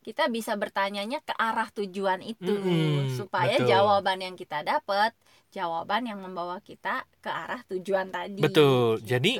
kita 0.05 0.31
bisa 0.31 0.55
bertanyanya 0.55 1.19
ke 1.21 1.33
arah 1.35 1.67
tujuan 1.75 2.23
itu 2.23 2.55
Mm-mm, 2.55 3.19
supaya 3.19 3.59
betul. 3.59 3.67
jawaban 3.67 4.19
yang 4.23 4.35
kita 4.39 4.63
dapat 4.63 5.11
jawaban 5.51 6.07
yang 6.07 6.21
membawa 6.23 6.61
kita 6.63 7.03
ke 7.19 7.29
arah 7.29 7.61
tujuan 7.67 8.13
tadi 8.13 8.39
Betul. 8.39 9.01
Gitu. 9.01 9.09
Jadi, 9.09 9.33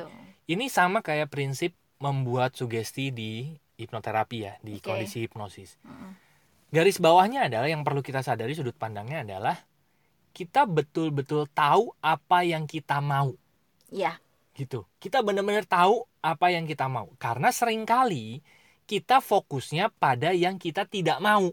Ini 0.50 0.66
sama 0.66 0.98
kayak 0.98 1.30
prinsip 1.30 1.78
membuat 2.02 2.58
sugesti 2.58 3.14
di 3.14 3.54
hipnoterapi 3.78 4.38
ya, 4.42 4.58
di 4.58 4.82
Oke. 4.82 4.90
kondisi 4.90 5.22
hipnosis. 5.22 5.78
Mm-mm. 5.86 6.18
Garis 6.74 6.98
bawahnya 6.98 7.46
adalah 7.46 7.70
yang 7.70 7.86
perlu 7.86 8.02
kita 8.02 8.26
sadari 8.26 8.58
sudut 8.58 8.74
pandangnya 8.74 9.22
adalah 9.22 9.62
kita 10.34 10.66
betul-betul 10.66 11.46
tahu 11.50 11.94
apa 12.02 12.46
yang 12.46 12.66
kita 12.66 12.98
mau 12.98 13.34
ya 13.90 14.18
gitu. 14.54 14.86
Kita 15.02 15.22
benar-benar 15.22 15.66
tahu 15.66 16.06
apa 16.22 16.54
yang 16.54 16.66
kita 16.66 16.86
mau 16.86 17.10
karena 17.18 17.50
sering 17.50 17.82
kali 17.82 18.42
kita 18.86 19.22
fokusnya 19.22 19.90
pada 19.98 20.34
yang 20.34 20.58
kita 20.58 20.86
tidak 20.86 21.18
mau. 21.22 21.50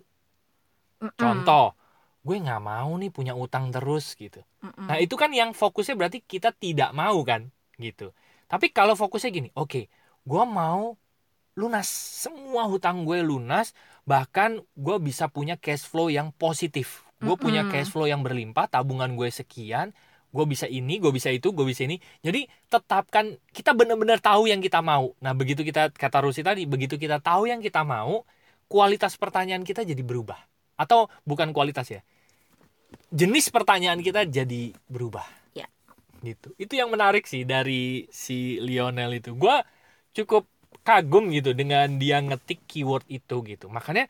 Mm-mm. 1.01 1.17
Contoh, 1.17 1.77
gue 2.25 2.37
nggak 2.37 2.61
mau 2.61 2.89
nih 2.97 3.13
punya 3.13 3.33
utang 3.37 3.69
terus 3.69 4.13
gitu. 4.17 4.41
Mm-mm. 4.65 4.89
Nah 4.89 4.97
itu 4.97 5.13
kan 5.17 5.29
yang 5.33 5.53
fokusnya 5.53 5.93
berarti 5.97 6.21
kita 6.21 6.49
tidak 6.53 6.93
mau 6.93 7.21
kan 7.25 7.49
gitu. 7.77 8.13
Tapi 8.47 8.71
kalau 8.71 8.95
fokusnya 8.95 9.29
gini, 9.31 9.49
oke, 9.55 9.91
gue 10.23 10.43
mau 10.47 10.95
lunas 11.57 11.87
semua 11.89 12.69
hutang 12.69 13.03
gue 13.03 13.19
lunas, 13.25 13.73
bahkan 14.05 14.61
gue 14.77 14.97
bisa 15.01 15.27
punya 15.27 15.57
cash 15.57 15.83
flow 15.89 16.07
yang 16.07 16.31
positif. 16.35 17.03
Gue 17.17 17.33
punya 17.35 17.65
Mm-mm. 17.65 17.73
cash 17.73 17.89
flow 17.89 18.05
yang 18.05 18.21
berlimpah, 18.21 18.69
tabungan 18.69 19.17
gue 19.17 19.27
sekian, 19.33 19.89
gue 20.29 20.45
bisa 20.45 20.69
ini, 20.69 21.01
gue 21.01 21.09
bisa 21.09 21.33
itu, 21.33 21.49
gue 21.49 21.65
bisa 21.65 21.83
ini. 21.89 21.97
Jadi 22.21 22.45
tetapkan 22.69 23.35
kita 23.49 23.73
benar-benar 23.73 24.21
tahu 24.21 24.45
yang 24.45 24.61
kita 24.61 24.79
mau. 24.85 25.17
Nah 25.17 25.33
begitu 25.33 25.65
kita 25.65 25.89
kata 25.89 26.23
Rusi 26.23 26.45
tadi, 26.45 26.69
begitu 26.69 26.95
kita 27.01 27.17
tahu 27.17 27.49
yang 27.49 27.59
kita 27.59 27.81
mau, 27.81 28.21
kualitas 28.69 29.17
pertanyaan 29.17 29.65
kita 29.65 29.81
jadi 29.81 30.03
berubah. 30.05 30.37
Atau 30.77 31.09
bukan 31.25 31.49
kualitas 31.57 31.89
ya, 31.89 32.05
jenis 33.09 33.49
pertanyaan 33.49 33.97
kita 34.05 34.29
jadi 34.29 34.77
berubah. 34.85 35.36
Gitu. 36.21 36.53
Itu 36.57 36.73
yang 36.77 36.89
menarik 36.93 37.25
sih 37.25 37.43
dari 37.47 38.07
si 38.09 38.57
Lionel 38.61 39.17
itu. 39.17 39.33
Gua 39.37 39.61
cukup 40.13 40.49
kagum 40.81 41.29
gitu 41.35 41.51
dengan 41.51 41.99
dia 41.99 42.23
ngetik 42.23 42.63
keyword 42.67 43.03
itu 43.11 43.43
gitu. 43.43 43.67
Makanya 43.67 44.07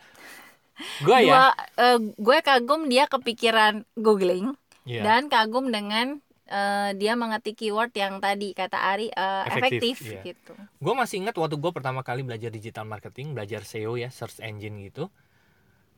gua 1.01 1.17
ya, 1.19 1.31
Gua, 1.33 1.45
eh, 1.81 1.99
gue 2.15 2.37
kagum 2.45 2.81
dia 2.85 3.09
kepikiran 3.09 3.81
googling 3.97 4.53
Iya. 4.87 5.03
dan 5.03 5.27
kagum 5.27 5.67
dengan 5.73 6.21
eh, 6.47 6.89
dia 6.95 7.17
mengetik 7.19 7.59
keyword 7.59 7.91
yang 7.91 8.23
tadi 8.23 8.55
kata 8.55 8.77
Ari 8.79 9.11
eh, 9.11 9.43
Efektif, 9.51 9.97
efektif, 9.97 9.97
iya. 10.07 10.21
gitu. 10.31 10.53
gue 10.55 10.93
masih 10.95 11.19
ingat 11.25 11.35
waktu 11.35 11.59
gue 11.59 11.71
pertama 11.75 12.05
kali 12.07 12.23
belajar 12.23 12.47
digital 12.47 12.87
marketing, 12.87 13.35
belajar 13.35 13.67
SEO 13.67 13.99
ya, 13.99 14.07
search 14.07 14.39
engine 14.39 14.79
gitu. 14.87 15.11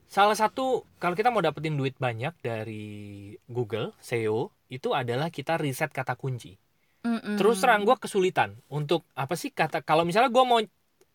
Salah 0.10 0.34
satu 0.34 0.90
kalau 0.98 1.14
kita 1.14 1.30
mau 1.30 1.38
dapetin 1.38 1.78
duit 1.78 1.94
banyak 2.02 2.34
dari 2.42 3.38
Google 3.46 3.94
SEO 4.02 4.50
itu 4.74 4.90
adalah 4.98 5.30
kita 5.30 5.62
riset 5.62 5.94
kata 5.94 6.18
kunci. 6.18 6.58
Mm-mm. 7.06 7.38
Terus 7.38 7.62
terang 7.62 7.86
gue 7.86 7.94
kesulitan 7.94 8.58
untuk 8.74 9.06
apa 9.14 9.38
sih 9.38 9.54
kata 9.54 9.86
kalau 9.86 10.04
misalnya 10.04 10.34
gue 10.34 10.44
mau 10.44 10.60
eh, 10.60 10.68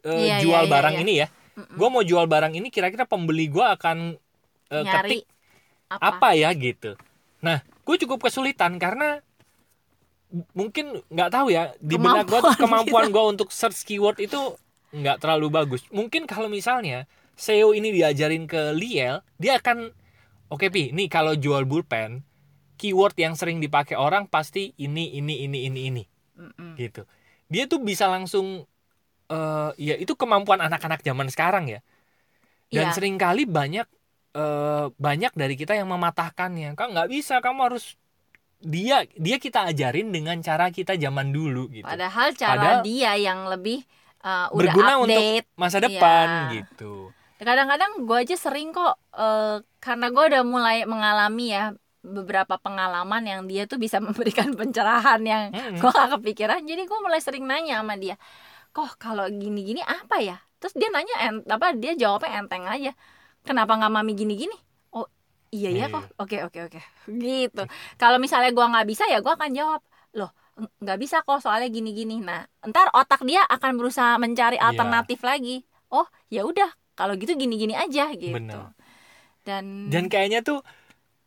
Iya, 0.07 0.47
jual 0.47 0.63
iya, 0.63 0.71
iya, 0.71 0.73
barang 0.73 0.95
iya. 0.95 1.03
ini 1.03 1.13
ya, 1.19 1.27
gue 1.59 1.89
mau 1.91 2.07
jual 2.07 2.25
barang 2.31 2.55
ini 2.55 2.71
kira-kira 2.71 3.03
pembeli 3.05 3.51
gue 3.51 3.67
akan 3.67 4.15
nyari 4.71 5.21
ketik 5.21 5.23
apa 5.91 6.29
ya 6.39 6.55
gitu. 6.55 6.95
Nah, 7.43 7.67
gue 7.67 7.97
cukup 8.07 8.31
kesulitan 8.31 8.79
karena 8.79 9.21
mungkin 10.55 11.03
nggak 11.11 11.31
tahu 11.31 11.51
ya 11.51 11.75
di 11.79 11.95
benak 11.95 12.27
gue 12.27 12.41
Kemampuan 12.43 12.59
kemampuan 12.59 13.07
gue 13.11 13.25
untuk 13.39 13.49
search 13.55 13.87
keyword 13.87 14.23
itu 14.23 14.39
nggak 14.95 15.19
terlalu 15.19 15.51
bagus. 15.51 15.83
Mungkin 15.91 16.31
kalau 16.31 16.47
misalnya 16.47 17.11
SEO 17.35 17.75
ini 17.75 17.91
diajarin 17.91 18.47
ke 18.47 18.73
Liel, 18.73 19.21
dia 19.37 19.59
akan 19.59 19.91
oke 20.49 20.67
pi, 20.71 20.95
nih 20.95 21.09
kalau 21.11 21.35
jual 21.35 21.67
pulpen, 21.67 22.23
keyword 22.79 23.15
yang 23.19 23.35
sering 23.35 23.59
dipakai 23.59 23.99
orang 23.99 24.27
pasti 24.27 24.75
ini 24.77 25.15
ini 25.15 25.47
ini 25.47 25.59
ini 25.67 25.81
ini 25.91 26.03
Mm-mm. 26.39 26.75
gitu. 26.79 27.07
Dia 27.51 27.67
tuh 27.67 27.83
bisa 27.83 28.07
langsung 28.07 28.67
eh 29.31 29.71
ya 29.81 29.95
itu 29.97 30.15
kemampuan 30.15 30.61
anak-anak 30.61 31.01
zaman 31.03 31.29
sekarang 31.33 31.67
ya. 31.71 31.81
Dan 32.69 32.91
Iya. 32.91 32.95
sering 32.97 33.17
kali 33.17 33.47
banyak 33.47 33.87
eh, 34.35 34.87
banyak 34.91 35.33
dari 35.35 35.55
kita 35.55 35.79
yang 35.79 35.87
mematahkannya. 35.91 36.75
Kan 36.75 36.91
nggak 36.95 37.09
bisa, 37.11 37.39
kamu 37.39 37.71
harus 37.71 37.95
dia 38.65 39.05
dia 39.15 39.37
kita 39.37 39.69
ajarin 39.69 40.09
dengan 40.11 40.41
cara 40.41 40.73
kita 40.73 40.97
zaman 40.97 41.31
dulu 41.31 41.69
gitu. 41.71 41.85
Padahal 41.87 42.33
cara 42.35 42.53
Padahal 42.57 42.81
dia 42.81 43.13
yang 43.15 43.45
lebih 43.47 43.85
uh, 44.25 44.49
udah 44.51 44.73
berguna 44.73 44.93
untuk 44.99 45.21
update. 45.21 45.47
masa 45.55 45.79
Iya. 45.79 45.85
depan 45.87 46.27
gitu. 46.51 46.95
Kadang-kadang 47.41 47.91
gue 48.07 48.17
aja 48.23 48.37
sering 48.39 48.71
kok 48.71 48.95
eh, 49.17 49.59
karena 49.83 50.07
gue 50.15 50.25
udah 50.31 50.43
mulai 50.47 50.77
mengalami 50.87 51.51
ya 51.55 51.63
beberapa 52.05 52.61
pengalaman 52.61 53.23
yang 53.25 53.41
dia 53.51 53.65
tuh 53.71 53.79
bisa 53.81 53.99
memberikan 54.07 54.53
pencerahan 54.55 55.21
yang 55.25 55.43
Mm-mm. 55.53 55.81
gue 55.81 55.91
gak 55.91 56.11
kepikiran. 56.21 56.61
Jadi 56.69 56.83
gue 56.87 56.99
mulai 57.03 57.21
sering 57.25 57.45
nanya 57.49 57.81
sama 57.83 57.95
dia 57.99 58.17
kok 58.75 58.99
kalau 59.01 59.27
gini-gini 59.31 59.81
apa 59.87 60.19
ya? 60.21 60.37
Terus 60.61 60.75
dia 60.77 60.89
nanya 60.95 61.15
en- 61.31 61.47
apa 61.47 61.73
dia 61.79 61.93
jawabnya 61.95 62.43
enteng 62.43 62.65
aja 62.67 62.93
kenapa 63.47 63.73
nggak 63.79 63.93
mami 63.93 64.13
gini-gini? 64.19 64.57
Oh 64.93 65.07
iya 65.55 65.71
ya 65.71 65.87
Iya, 65.89 65.95
kok. 65.95 66.05
Oke 66.23 66.37
oke 66.47 66.59
oke. 66.71 66.81
Gitu. 67.23 67.63
Kalau 68.01 68.19
misalnya 68.23 68.51
gue 68.51 68.67
nggak 68.67 68.87
bisa 68.91 69.05
ya 69.11 69.19
gue 69.25 69.33
akan 69.33 69.51
jawab 69.55 69.81
loh 70.19 70.31
ng- 70.59 70.73
nggak 70.83 70.99
bisa 71.03 71.17
kok 71.27 71.39
soalnya 71.45 71.69
gini-gini. 71.71 72.19
Nah 72.23 72.47
ntar 72.67 72.91
otak 72.95 73.23
dia 73.27 73.43
akan 73.47 73.73
berusaha 73.79 74.19
mencari 74.21 74.59
Iya. 74.71 74.75
alternatif 74.75 75.21
lagi. 75.23 75.63
Oh 75.95 76.07
ya 76.31 76.43
udah 76.47 76.71
kalau 76.95 77.15
gitu 77.15 77.35
gini-gini 77.35 77.75
aja 77.75 78.11
gitu. 78.11 78.33
Bener. 78.33 78.71
dan 79.43 79.91
dan 79.91 80.09
kayaknya 80.09 80.41
tuh 80.41 80.65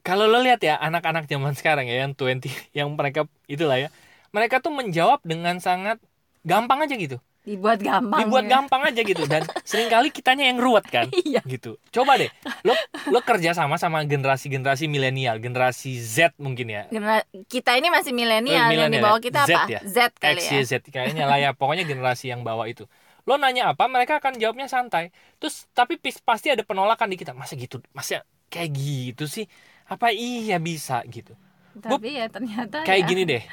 kalau 0.02 0.26
lo 0.26 0.40
lihat 0.40 0.58
ya 0.60 0.76
anak-anak 0.76 1.28
zaman 1.28 1.54
sekarang 1.54 1.86
ya 1.86 2.02
yang 2.02 2.12
20 2.12 2.48
yang 2.72 2.88
mereka 2.90 3.28
itulah 3.46 3.78
ya 3.78 3.90
mereka 4.30 4.58
tuh 4.58 4.72
menjawab 4.72 5.20
dengan 5.22 5.60
sangat 5.60 6.00
gampang 6.42 6.82
aja 6.82 6.96
gitu. 6.96 7.20
Dibuat 7.44 7.80
gampang 7.80 8.20
dibuat 8.22 8.44
ya. 8.44 8.60
gampang 8.60 8.82
aja 8.84 9.02
gitu. 9.02 9.24
Dan 9.24 9.44
sering 9.70 9.88
kali 9.88 10.10
kitanya 10.10 10.48
yang 10.48 10.60
ruwet 10.60 10.84
kan 10.84 11.08
iya. 11.24 11.40
gitu. 11.44 11.80
Coba 11.90 12.16
deh 12.16 12.28
lo 12.64 12.76
lo 13.08 13.20
kerja 13.22 13.52
sama 13.52 13.76
sama 13.76 14.04
generasi 14.04 14.48
generasi 14.48 14.88
milenial 14.88 15.38
generasi 15.38 15.96
Z 15.96 16.36
mungkin 16.36 16.68
ya. 16.68 16.84
Genera- 16.88 17.24
kita 17.46 17.76
ini 17.76 17.88
masih 17.88 18.12
milenial 18.12 18.68
Eh, 18.68 18.76
yang 18.76 18.90
di 18.90 19.00
milenial 19.00 19.04
bawah 19.06 19.20
ya. 19.20 19.26
kita 19.30 19.42
Z 19.44 19.52
apa? 19.54 19.68
ya? 19.70 19.80
Z 19.84 19.98
kali 20.18 20.40
X 20.40 20.48
ya. 20.50 20.60
Z 20.66 20.72
kayaknya 20.88 21.24
lah 21.24 21.38
ya. 21.38 21.52
Pokoknya 21.52 21.84
generasi 21.84 22.28
yang 22.28 22.42
bawah 22.42 22.68
itu 22.68 22.84
lo 23.28 23.36
nanya 23.36 23.76
apa 23.76 23.92
mereka 23.92 24.24
akan 24.24 24.40
jawabnya 24.40 24.72
santai. 24.72 25.12
Terus 25.38 25.68
tapi 25.76 26.00
pasti 26.00 26.48
ada 26.48 26.64
penolakan 26.64 27.12
di 27.12 27.20
kita 27.20 27.36
masa 27.36 27.60
gitu? 27.60 27.84
Masa 27.92 28.24
kayak 28.48 28.72
gitu 28.72 29.28
sih? 29.28 29.46
Apa 29.92 30.16
iya 30.16 30.58
bisa 30.64 31.04
gitu? 31.12 31.36
Tapi 31.78 32.18
ya 32.24 32.32
ternyata 32.32 32.88
kayak 32.88 33.04
ya. 33.04 33.08
gini 33.12 33.24
deh. 33.28 33.44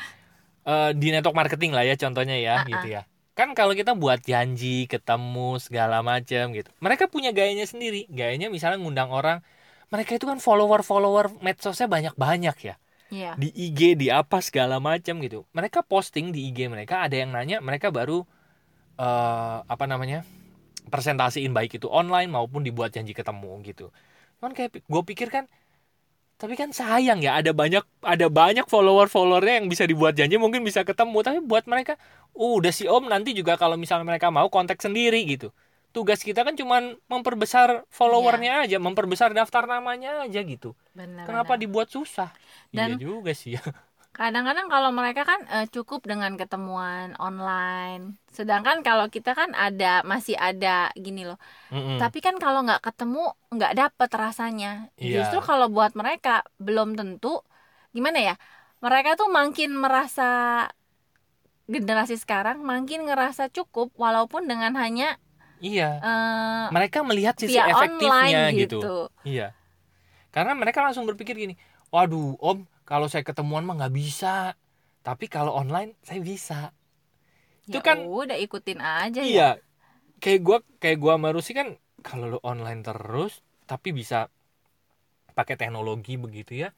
Eh, 0.64 0.90
di 0.96 1.12
network 1.12 1.36
marketing 1.36 1.76
lah 1.76 1.84
ya 1.84 1.98
contohnya 1.98 2.38
ya 2.38 2.62
Ah, 2.62 2.64
gitu 2.64 2.86
ya. 2.88 3.02
Kan 3.34 3.52
kalau 3.58 3.74
kita 3.74 3.98
buat 3.98 4.22
janji 4.22 4.86
ketemu 4.86 5.58
segala 5.58 6.00
macam 6.06 6.54
gitu. 6.54 6.70
Mereka 6.78 7.10
punya 7.10 7.34
gayanya 7.34 7.66
sendiri. 7.66 8.06
Gayanya 8.08 8.48
misalnya 8.48 8.78
ngundang 8.80 9.10
orang 9.10 9.42
mereka 9.92 10.16
itu 10.16 10.24
kan 10.24 10.38
follower 10.38 10.80
follower 10.86 11.34
medsosnya 11.42 11.90
banyak 11.90 12.14
banyak 12.14 12.56
ya. 12.62 12.76
Iya. 13.12 13.36
di 13.38 13.52
IG 13.52 13.94
di 14.00 14.08
apa 14.10 14.40
segala 14.40 14.80
macam 14.80 15.20
gitu. 15.20 15.44
Mereka 15.52 15.84
posting 15.86 16.32
di 16.34 16.50
IG 16.50 16.66
mereka 16.72 17.04
ada 17.04 17.14
yang 17.14 17.30
nanya 17.30 17.60
mereka 17.60 17.92
baru 17.92 18.24
eh 18.94 19.58
apa 19.66 19.84
namanya 19.90 20.22
presentasiin 20.88 21.50
baik 21.50 21.80
itu 21.82 21.88
online 21.90 22.30
maupun 22.30 22.62
dibuat 22.62 22.92
janji 22.94 23.16
ketemu 23.16 23.50
gitu. 23.64 23.90
Cuman 24.38 24.52
kayak 24.52 24.84
gue 24.84 25.02
pikir 25.08 25.28
kan 25.32 25.48
tapi 26.34 26.58
kan 26.58 26.74
sayang 26.74 27.22
ya 27.22 27.38
ada 27.38 27.54
banyak 27.54 27.86
ada 28.02 28.26
banyak 28.26 28.66
follower 28.66 29.06
followernya 29.06 29.62
yang 29.62 29.68
bisa 29.70 29.86
dibuat 29.86 30.18
janji 30.18 30.34
mungkin 30.34 30.66
bisa 30.66 30.82
ketemu 30.82 31.22
tapi 31.22 31.38
buat 31.40 31.64
mereka 31.70 31.94
uh, 32.34 32.58
udah 32.58 32.72
si 32.74 32.84
om. 32.90 33.06
Nanti 33.06 33.32
juga 33.32 33.54
kalau 33.54 33.78
misalnya 33.78 34.04
mereka 34.04 34.28
mau 34.34 34.50
kontak 34.50 34.82
sendiri 34.82 35.22
gitu. 35.24 35.54
Tugas 35.94 36.26
kita 36.26 36.42
kan 36.42 36.58
cuman 36.58 36.98
memperbesar 37.06 37.86
followernya 37.86 38.66
aja 38.66 38.82
memperbesar 38.82 39.30
daftar 39.30 39.70
namanya 39.70 40.26
aja 40.26 40.42
gitu. 40.42 40.74
Benar 40.90 41.22
kenapa 41.22 41.54
dibuat 41.54 41.88
susah? 41.88 42.34
Dan- 42.74 42.98
iya 42.98 43.02
juga 43.02 43.30
sih 43.30 43.54
ya 43.54 43.62
kadang-kadang 44.14 44.70
kalau 44.70 44.94
mereka 44.94 45.26
kan 45.26 45.42
eh, 45.50 45.66
cukup 45.66 46.06
dengan 46.06 46.38
ketemuan 46.38 47.18
online 47.18 48.14
sedangkan 48.30 48.86
kalau 48.86 49.10
kita 49.10 49.34
kan 49.34 49.50
ada 49.58 50.06
masih 50.06 50.38
ada 50.38 50.94
gini 50.94 51.26
loh 51.26 51.34
Mm-mm. 51.74 51.98
tapi 51.98 52.22
kan 52.22 52.38
kalau 52.38 52.62
nggak 52.62 52.78
ketemu 52.78 53.34
nggak 53.50 53.74
dapet 53.74 54.10
rasanya 54.14 54.86
Iya. 54.94 55.26
justru 55.26 55.42
kalau 55.42 55.66
buat 55.66 55.98
mereka 55.98 56.46
belum 56.62 56.94
tentu 56.94 57.42
gimana 57.90 58.22
ya 58.22 58.34
mereka 58.78 59.18
tuh 59.18 59.26
makin 59.34 59.74
merasa 59.74 60.30
generasi 61.66 62.14
sekarang 62.14 62.62
makin 62.62 63.08
ngerasa 63.08 63.50
cukup 63.50 63.90
walaupun 63.98 64.46
dengan 64.46 64.78
hanya 64.78 65.18
iya 65.58 65.98
eh, 65.98 66.66
mereka 66.70 67.02
melihat 67.02 67.34
sisi 67.34 67.58
efektifnya 67.58 68.52
gitu. 68.54 68.78
gitu. 68.78 68.96
Iya. 69.26 69.56
Karena 70.34 70.50
mereka 70.50 70.82
langsung 70.82 71.06
berpikir 71.06 71.38
gini, 71.38 71.54
waduh 71.94 72.34
om 72.42 72.66
kalau 72.84 73.06
saya 73.08 73.24
ketemuan 73.24 73.64
mah 73.64 73.76
nggak 73.80 73.94
bisa, 73.96 74.56
tapi 75.04 75.28
kalau 75.28 75.52
online 75.56 75.96
saya 76.04 76.20
bisa. 76.20 76.72
Itu 77.64 77.80
Ya 77.80 77.82
kan- 77.84 78.04
udah 78.04 78.36
ikutin 78.36 78.80
aja 78.80 79.20
ya 79.24 79.28
Iya. 79.28 79.50
Kayak 80.22 80.40
gua 80.46 80.58
kayak 80.80 80.98
gua 81.00 81.12
sama 81.16 81.28
Rusi 81.36 81.52
kan 81.52 81.68
kalau 82.04 82.36
lo 82.36 82.38
online 82.44 82.80
terus 82.84 83.40
tapi 83.64 83.92
bisa 83.96 84.28
pakai 85.34 85.56
teknologi 85.58 86.14
begitu 86.20 86.54
ya. 86.64 86.70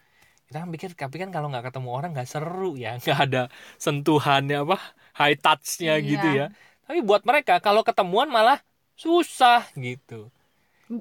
Kita 0.47 0.62
kan 0.62 0.71
pikir 0.71 0.95
tapi 0.95 1.16
kan 1.19 1.31
kalau 1.35 1.51
nggak 1.51 1.71
ketemu 1.75 1.88
orang 1.90 2.11
nggak 2.14 2.29
seru 2.31 2.79
ya, 2.79 2.97
nggak 3.03 3.19
ada 3.31 3.42
sentuhannya 3.83 4.62
apa 4.62 4.79
high 5.19 5.37
touchnya 5.38 5.99
Iya. 5.99 6.07
gitu 6.11 6.29
ya. 6.31 6.47
Tapi 6.87 6.99
buat 7.03 7.23
mereka 7.27 7.59
kalau 7.59 7.83
ketemuan 7.83 8.31
malah 8.31 8.62
susah 8.97 9.66
gitu. 9.75 10.31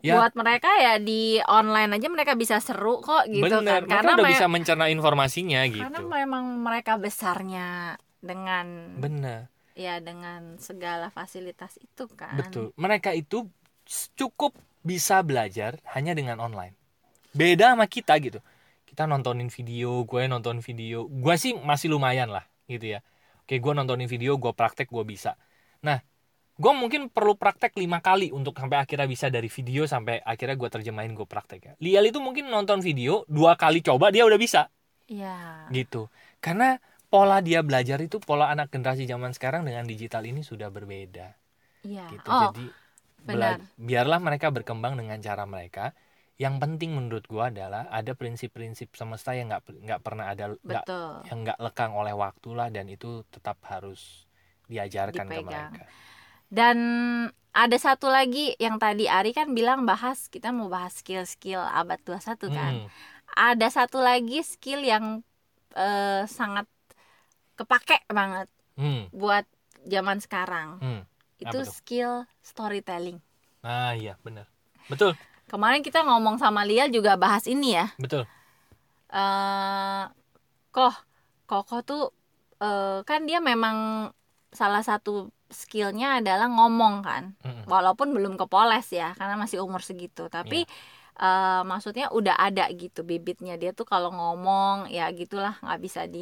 Ya. 0.01 0.17
buat 0.17 0.33
mereka 0.33 0.65
ya 0.81 0.97
di 0.97 1.37
online 1.45 2.01
aja 2.01 2.09
mereka 2.09 2.33
bisa 2.33 2.57
seru 2.57 3.05
kok 3.05 3.29
gitu 3.29 3.45
Bener, 3.45 3.61
kan 3.61 3.85
mereka 3.85 3.93
karena 4.01 4.11
udah 4.17 4.25
bisa 4.33 4.47
mencerna 4.49 4.85
informasinya 4.89 5.61
karena 5.69 6.01
gitu. 6.01 6.09
memang 6.09 6.57
mereka 6.57 6.97
besarnya 6.97 7.93
dengan 8.17 8.97
Bener, 8.97 9.45
ya 9.77 10.01
dengan 10.01 10.57
segala 10.57 11.13
fasilitas 11.13 11.77
itu 11.77 12.09
kan 12.17 12.33
betul. 12.33 12.73
Mereka 12.81 13.13
itu 13.13 13.45
cukup 14.17 14.57
bisa 14.81 15.21
belajar 15.21 15.77
hanya 15.93 16.17
dengan 16.17 16.41
online. 16.41 16.73
Beda 17.35 17.75
sama 17.75 17.85
kita 17.85 18.17
gitu. 18.17 18.39
Kita 18.87 19.05
nontonin 19.05 19.51
video, 19.51 20.01
gue 20.07 20.23
nonton 20.25 20.63
video. 20.63 21.05
Gue 21.05 21.35
sih 21.35 21.53
masih 21.53 21.91
lumayan 21.93 22.31
lah 22.31 22.47
gitu 22.65 22.97
ya. 22.97 22.99
Oke, 23.45 23.61
gue 23.61 23.73
nontonin 23.75 24.09
video, 24.09 24.39
gue 24.41 24.49
praktek, 24.55 24.89
gue 24.89 25.05
bisa. 25.05 25.37
Nah, 25.85 26.01
gue 26.55 26.71
mungkin 26.71 27.11
perlu 27.11 27.35
praktek 27.35 27.75
lima 27.75 27.99
kali 27.99 28.31
untuk 28.31 28.55
sampai 28.55 28.79
akhirnya 28.79 29.05
bisa 29.05 29.27
dari 29.27 29.51
video 29.51 29.83
sampai 29.83 30.23
akhirnya 30.23 30.55
gue 30.55 30.69
terjemahin 30.71 31.11
gue 31.11 31.27
praktek 31.27 31.61
ya. 31.61 31.73
Lial 31.83 32.07
itu 32.07 32.23
mungkin 32.23 32.47
nonton 32.47 32.79
video 32.79 33.27
dua 33.27 33.59
kali 33.59 33.83
coba 33.83 34.07
dia 34.09 34.23
udah 34.23 34.39
bisa. 34.39 34.71
Iya. 35.05 35.69
gitu 35.69 36.09
karena 36.41 36.81
pola 37.13 37.37
dia 37.37 37.61
belajar 37.61 38.01
itu 38.01 38.17
pola 38.17 38.49
anak 38.49 38.73
generasi 38.73 39.05
zaman 39.05 39.37
sekarang 39.37 39.61
dengan 39.61 39.85
digital 39.85 40.25
ini 40.25 40.41
sudah 40.41 40.73
berbeda 40.73 41.29
Iya. 41.85 42.09
gitu 42.09 42.25
Oh, 42.25 42.49
jadi 42.49 42.65
benar. 43.21 43.61
biarlah 43.77 44.17
mereka 44.17 44.49
berkembang 44.49 44.97
dengan 44.97 45.21
cara 45.21 45.45
mereka 45.45 45.93
yang 46.41 46.57
penting 46.57 46.97
menurut 46.97 47.29
gua 47.29 47.53
adalah 47.53 47.85
ada 47.93 48.17
prinsip-prinsip 48.17 48.97
semesta 48.97 49.37
yang 49.37 49.53
nggak 49.53 49.61
nggak 49.85 50.01
pernah 50.01 50.25
ada 50.33 50.57
betul. 50.57 51.21
yang 51.29 51.37
nggak 51.45 51.59
lekang 51.61 51.93
oleh 51.93 52.17
waktu 52.17 52.49
lah 52.57 52.73
dan 52.73 52.89
itu 52.89 53.21
tetap 53.29 53.61
harus 53.69 54.25
diajarkan 54.65 55.29
ke 55.29 55.37
Dipegang. 55.37 55.69
mereka 55.69 55.85
Dan 56.47 56.77
ada 57.55 57.77
satu 57.79 58.07
lagi 58.07 58.51
yang 58.59 58.75
tadi 58.77 59.07
Ari 59.07 59.31
kan 59.31 59.55
bilang 59.55 59.87
bahas 59.87 60.27
kita 60.27 60.51
mau 60.51 60.67
bahas 60.67 60.99
skill-skill 60.99 61.59
abad 61.61 61.99
21 62.03 62.51
kan. 62.51 62.73
Hmm, 62.83 62.87
Ada 63.35 63.67
satu 63.73 63.99
lagi 63.99 64.43
skill 64.43 64.83
yang 64.83 65.23
eh, 65.73 66.23
sangat 66.27 66.67
kepake 67.55 68.03
banget 68.07 68.47
hmm, 68.75 69.11
buat 69.11 69.47
zaman 69.83 70.19
sekarang. 70.19 70.79
hmm. 70.79 71.01
Itu 71.35 71.63
Apa 71.63 71.71
skill 71.71 72.11
storytelling. 72.41 73.19
nah 73.59 73.91
iya 73.91 74.13
benar 74.21 74.45
betul 74.85 75.17
Kemarin 75.45 75.81
kita 75.81 76.01
ngomong 76.01 76.37
sama 76.37 76.61
Lial 76.65 76.89
juga 76.89 77.17
bahas 77.17 77.45
ini 77.45 77.73
ya. 77.73 77.89
betul 77.97 78.25
eh 79.09 80.03
koh 80.69 80.95
Koko 81.45 81.81
tuh 81.81 82.03
eh, 82.57 83.01
kan 83.05 83.25
dia 83.25 83.37
memang 83.37 84.09
salah 84.61 84.81
satu 84.89 85.11
skillnya 85.61 86.07
adalah 86.19 86.47
ngomong 86.49 86.95
kan 87.07 87.23
Mm-mm. 87.45 87.65
walaupun 87.73 88.07
belum 88.15 88.33
kepoles 88.39 88.87
ya 88.99 89.13
karena 89.19 89.35
masih 89.43 89.59
umur 89.65 89.81
segitu 89.85 90.21
tapi 90.35 90.65
eh, 91.21 91.61
maksudnya 91.71 92.05
udah 92.17 92.35
ada 92.47 92.63
gitu 92.81 92.99
bibitnya 93.09 93.53
dia 93.61 93.71
tuh 93.77 93.85
kalau 93.87 94.09
ngomong 94.15 94.75
ya 94.91 95.03
gitulah 95.19 95.53
nggak 95.63 95.79
bisa 95.85 96.01
di 96.15 96.19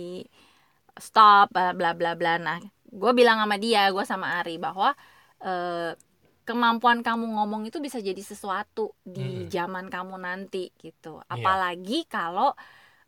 stop 1.00 1.50
bla 1.54 1.92
bla 1.98 2.14
bla 2.20 2.34
nah 2.38 2.58
gue 2.94 3.12
bilang 3.18 3.38
sama 3.42 3.58
dia 3.58 3.90
gue 3.90 4.06
sama 4.06 4.28
Ari 4.42 4.62
bahwa 4.62 4.94
eh, 5.42 5.98
kemampuan 6.46 7.00
kamu 7.08 7.26
ngomong 7.40 7.62
itu 7.70 7.80
bisa 7.80 7.98
jadi 8.04 8.20
sesuatu 8.22 8.94
di 9.02 9.22
Mm-mm. 9.22 9.50
zaman 9.50 9.88
kamu 9.90 10.16
nanti 10.22 10.70
gitu 10.78 11.18
Iya. 11.34 11.34
apalagi 11.34 12.06
kalau 12.06 12.54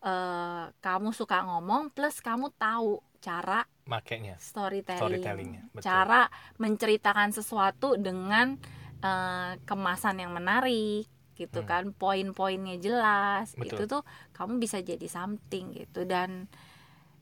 eh, 0.06 0.66
kamu 0.82 1.10
suka 1.14 1.38
ngomong 1.48 1.94
plus 1.96 2.18
kamu 2.24 2.50
tahu 2.58 3.02
cara 3.22 3.66
makanya 3.86 4.36
storytelling, 4.41 4.98
Storytellingnya, 5.00 5.62
betul. 5.74 5.86
cara 5.86 6.21
menceritakan 6.58 7.30
sesuatu 7.38 7.95
dengan 8.00 8.58
eh, 9.04 9.52
kemasan 9.67 10.21
yang 10.24 10.32
menarik 10.34 11.06
gitu 11.36 11.60
Hmm. 11.62 11.67
kan 11.67 11.84
poin-poinnya 11.91 12.80
jelas 12.80 13.60
Betul. 13.60 13.67
itu 13.67 13.84
tuh 13.91 14.02
kamu 14.32 14.54
bisa 14.63 14.80
jadi 14.80 15.04
something 15.12 15.76
gitu 15.76 16.08
dan 16.08 16.48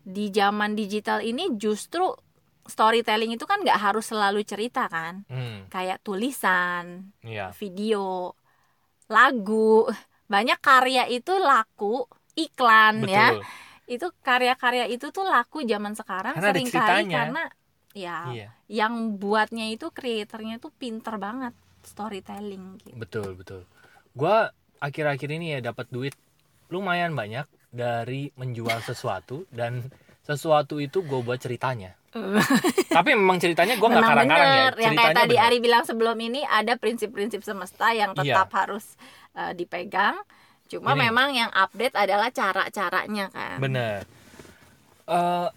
di 0.04 0.30
zaman 0.34 0.76
digital 0.76 1.24
ini 1.24 1.56
justru 1.56 2.04
storytelling 2.68 3.32
itu 3.36 3.46
kan 3.48 3.60
nggak 3.64 3.80
harus 3.80 4.06
selalu 4.12 4.44
cerita 4.48 4.88
kan 4.92 5.24
Hmm, 5.30 5.66
kayak 5.72 6.04
tulisan 6.06 7.12
iya. 7.24 7.52
video 7.60 8.34
lagu 9.12 9.88
banyak 10.34 10.58
karya 10.64 11.04
itu 11.12 11.32
laku 11.50 12.08
iklan 12.40 12.96
ya 13.08 13.28
Betul. 13.30 13.44
Itu 13.86 14.08
karya-karya 14.20 14.88
itu 14.88 15.10
tuh 15.10 15.24
laku 15.24 15.62
zaman 15.64 15.92
sekarang 15.92 16.34
Karena 16.34 16.50
sering 16.50 16.68
kali 16.68 16.74
ceritanya. 16.74 17.18
karena 17.20 17.44
ya 17.94 18.18
Iya, 18.30 18.48
yang 18.68 18.94
buatnya 19.16 19.70
itu 19.70 19.90
kreatornya 19.90 20.58
tuh 20.58 20.72
pinter 20.72 21.16
banget 21.18 21.54
storytelling 21.84 22.80
gitu. 22.80 22.96
betul, 22.96 23.30
betul. 23.34 23.62
Gua 24.12 24.50
akhir-akhir 24.80 25.30
ini 25.32 25.54
ya 25.54 25.64
dapat 25.64 25.88
duit 25.90 26.16
lumayan 26.68 27.14
banyak 27.14 27.44
dari 27.70 28.34
menjual 28.34 28.80
sesuatu 28.90 29.46
dan 29.50 29.86
sesuatu 30.22 30.80
itu 30.80 31.02
gue 31.02 31.20
buat 31.20 31.38
ceritanya. 31.38 31.94
Tapi 32.96 33.10
memang 33.12 33.38
ceritanya 33.38 33.76
gue 33.76 33.84
nggak 33.84 34.06
karang-karang 34.06 34.48
ya. 34.48 34.54
bener 34.54 34.74
yang 34.80 34.94
kayak 34.94 35.02
Ceritanya 35.04 35.20
tadi 35.20 35.36
bener. 35.36 35.46
Ari 35.46 35.58
bilang 35.60 35.84
sebelum 35.84 36.18
ini 36.18 36.42
ada 36.42 36.74
prinsip-prinsip 36.76 37.42
semesta 37.42 37.92
yang 37.92 38.14
Iya. 38.14 38.22
tetap 38.38 38.50
harus 38.56 38.86
eh, 39.34 39.52
dipegang 39.52 40.16
cuma 40.74 40.94
Ini. 40.94 41.02
memang 41.06 41.30
yang 41.32 41.52
update 41.52 41.94
adalah 41.94 42.30
cara-caranya 42.30 43.30
kan 43.30 43.58
Bener. 43.58 44.04
Eh, 45.04 45.48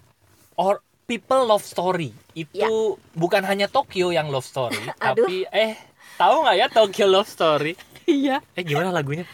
or 0.57 0.79
people 1.07 1.47
love 1.47 1.63
story 1.63 2.11
itu 2.33 2.67
bukan 3.13 3.43
hanya 3.43 3.67
Tokyo 3.67 4.11
yang 4.11 4.29
love 4.29 4.43
story, 4.43 4.77
Ya. 4.83 5.15
Tapi 5.15 5.47
eh 5.49 5.79
tahu 6.17 6.43
nggak 6.43 6.57
ya 6.57 6.67
Tokyo 6.69 7.07
love 7.07 7.27
story? 7.27 7.73
iya 8.05 8.43
Eh 8.53 8.63
gimana 8.63 8.91
lagunya? 8.91 9.25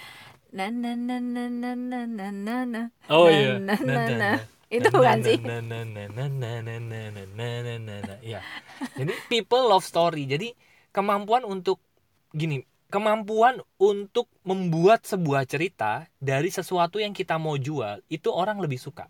na 0.53 0.69
na 0.69 0.93
na 0.93 1.17
na 1.17 1.49
na 1.49 1.73
na 1.73 2.01
na 2.05 2.29
na 2.29 2.57
na 2.69 2.83
Oh 3.09 3.25
iya. 3.27 3.57
na, 3.57 3.73
na, 3.81 4.05
Na. 4.13 4.31
Itu 4.69 4.89
bukan 4.89 5.21
sih? 5.21 5.37
na, 5.41 5.61
na, 5.61 5.81
na, 5.81 6.05
na, 6.09 6.25
na, 6.29 6.53
na, 6.61 6.77
na, 6.77 7.01
na, 7.09 7.25
na, 7.25 7.49
na, 7.61 7.75
na, 7.77 7.95
na. 8.01 8.15
Iya. 8.21 8.41
Jadi 8.97 9.13
people 9.29 9.65
love 9.65 9.85
story. 9.85 10.25
Jadi 10.25 10.53
kemampuan 10.89 11.45
untuk 11.45 11.81
gini, 12.31 12.65
kemampuan 12.93 13.57
untuk 13.81 14.29
membuat 14.45 15.09
sebuah 15.09 15.49
cerita 15.49 16.05
dari 16.21 16.53
sesuatu 16.53 17.01
yang 17.01 17.17
kita 17.17 17.41
mau 17.41 17.57
jual 17.57 18.05
itu 18.07 18.29
orang 18.29 18.61
lebih 18.61 18.77
suka. 18.77 19.09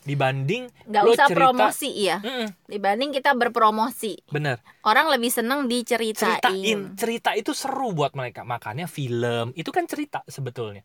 Dibanding 0.00 0.66
nggak 0.88 1.02
lo 1.04 1.12
usah 1.12 1.28
cerita- 1.28 1.38
promosi 1.52 1.90
ya 1.92 2.24
Mm-mm, 2.24 2.48
dibanding 2.66 3.12
kita 3.12 3.36
berpromosi. 3.36 4.16
Bener. 4.32 4.58
Orang 4.80 5.12
lebih 5.12 5.28
seneng 5.28 5.68
diceritain. 5.68 6.40
Ceritain. 6.40 6.96
Cerita 6.96 7.36
itu 7.36 7.52
seru 7.52 7.92
buat 7.92 8.16
mereka. 8.16 8.40
Makanya 8.42 8.88
film 8.88 9.52
itu 9.54 9.68
kan 9.70 9.84
cerita 9.86 10.24
sebetulnya. 10.26 10.82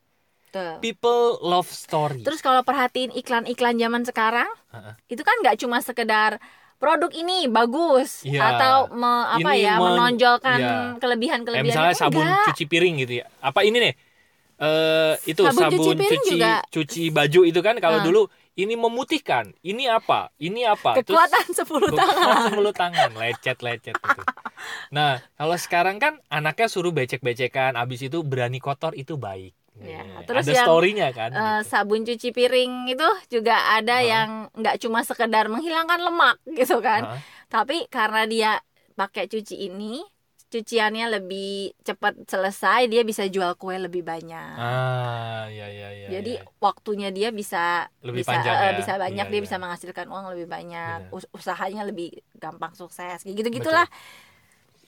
People 0.80 1.44
love 1.44 1.68
story. 1.68 2.24
Terus 2.24 2.40
kalau 2.40 2.64
perhatiin 2.64 3.12
iklan-iklan 3.12 3.76
zaman 3.76 4.08
sekarang 4.08 4.48
Heeh. 4.72 4.94
itu 5.12 5.20
kan 5.20 5.36
nggak 5.44 5.60
cuma 5.60 5.84
sekedar 5.84 6.40
produk 6.76 7.12
ini 7.12 7.48
bagus 7.48 8.22
Iya. 8.22 8.42
atau 8.52 8.76
me- 8.92 9.28
apa 9.32 9.52
Ini 9.52 9.64
ya 9.64 9.74
men- 9.76 9.86
menonjolkan 9.92 10.58
iya. 10.58 10.76
kelebihan-kelebihan 10.98 11.64
Kayak 11.64 11.72
misalnya 11.72 11.96
sabun 11.96 12.24
Enggak. 12.24 12.46
cuci 12.50 12.64
piring 12.66 12.96
gitu 13.02 13.14
ya. 13.20 13.26
Apa 13.40 13.62
ini 13.62 13.78
nih? 13.80 13.94
Eh 14.56 15.14
itu 15.28 15.42
Sabun 15.44 15.62
sabun, 15.68 15.84
cuci 15.92 16.08
cuci 16.08 16.32
juga. 16.34 16.54
cuci 16.66 17.04
baju 17.10 17.40
itu 17.44 17.60
kan 17.60 17.76
kalau 17.78 18.00
Ah. 18.00 18.04
dulu 18.04 18.22
ini 18.56 18.74
memutihkan. 18.74 19.52
Ini 19.60 19.92
apa? 19.92 20.32
Ini 20.38 20.64
apa? 20.66 20.96
kekuatan 20.96 21.46
10 21.50 21.92
tangan 21.92 22.36
10 22.56 22.72
tangan, 22.72 23.10
lecet-lecet 23.14 23.92
itu. 23.94 24.22
Nah, 24.90 25.20
kalau 25.34 25.56
sekarang 25.56 26.00
kan 26.00 26.24
anaknya 26.30 26.72
suruh 26.72 26.90
becek-becekan, 26.90 27.76
abis 27.76 28.08
itu 28.08 28.24
berani 28.24 28.58
kotor 28.58 28.96
itu 28.96 29.20
baik. 29.20 29.52
Ya, 29.76 30.02
Eh, 30.08 30.24
terus 30.24 30.48
ada 30.48 30.54
yang, 30.56 30.68
story-nya 30.68 31.08
kan. 31.12 31.30
Eh, 31.36 31.40
gitu. 31.60 31.68
sabun 31.68 32.02
cuci 32.08 32.30
piring 32.32 32.72
itu 32.96 33.08
juga 33.28 33.76
ada 33.76 34.00
Ah. 34.00 34.02
yang 34.02 34.30
nggak 34.56 34.76
cuma 34.80 35.04
sekedar 35.04 35.52
menghilangkan 35.52 36.00
lemak 36.00 36.40
gitu 36.60 36.80
kan 36.80 37.04
Ah, 37.04 37.20
tapi 37.52 37.84
karena 37.92 38.24
dia 38.24 38.52
pakai 38.96 39.28
cuci 39.28 39.68
ini 39.68 40.00
cuciannya 40.48 41.20
lebih 41.20 41.76
cepat 41.84 42.16
selesai 42.24 42.88
dia 42.88 43.04
bisa 43.04 43.28
jual 43.28 43.60
kue 43.60 43.76
lebih 43.76 44.08
banyak 44.08 44.56
Ah, 44.56 45.52
ya 45.52 45.68
ya 45.68 45.90
ya. 45.92 46.08
jadi 46.08 46.40
ya. 46.40 46.48
waktunya 46.64 47.12
dia 47.12 47.36
bisa 47.36 47.92
Lebih 48.00 48.24
bisa 48.24 48.32
panjang 48.32 48.56
eh, 48.56 48.72
ya. 48.72 48.78
bisa 48.80 48.94
banyak 48.96 49.26
Iya, 49.28 49.32
dia 49.34 49.40
iya. 49.42 49.46
bisa 49.52 49.58
menghasilkan 49.60 50.08
uang 50.08 50.26
lebih 50.32 50.48
banyak. 50.48 51.12
Us- 51.12 51.28
usahanya 51.36 51.84
lebih 51.84 52.16
gampang 52.40 52.72
sukses 52.72 53.20
kayak 53.20 53.36
gitu 53.36 53.50
gitulah 53.52 53.84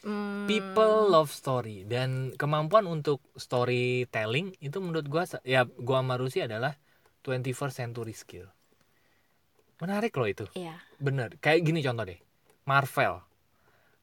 Hmm, 0.05 0.45
People 0.45 1.09
love 1.09 1.33
story 1.33 1.83
dan 1.83 2.33
kemampuan 2.37 2.85
untuk 2.85 3.19
storytelling 3.35 4.53
itu 4.61 4.77
menurut 4.77 5.07
gua 5.09 5.23
ya 5.41 5.65
gua 5.65 6.05
sama 6.05 6.15
Rusi 6.15 6.45
adalah 6.45 6.77
21st 7.25 7.73
century 7.73 8.15
skill. 8.15 8.47
Menarik 9.77 10.13
loh 10.17 10.29
itu. 10.29 10.45
iya 10.57 10.81
Bener. 10.97 11.37
Kayak 11.37 11.65
gini 11.65 11.79
contoh 11.85 12.05
deh. 12.07 12.19
Marvel. 12.65 13.21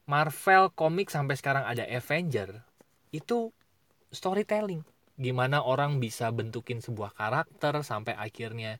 Marvel 0.05 0.71
komik 0.77 1.09
sampai 1.11 1.35
sekarang 1.35 1.65
ada 1.67 1.83
Avenger 1.89 2.63
itu 3.11 3.51
storytelling. 4.13 4.85
Gimana 5.15 5.63
orang 5.63 6.03
bisa 6.03 6.31
bentukin 6.35 6.83
sebuah 6.83 7.15
karakter 7.15 7.81
sampai 7.83 8.15
akhirnya 8.19 8.79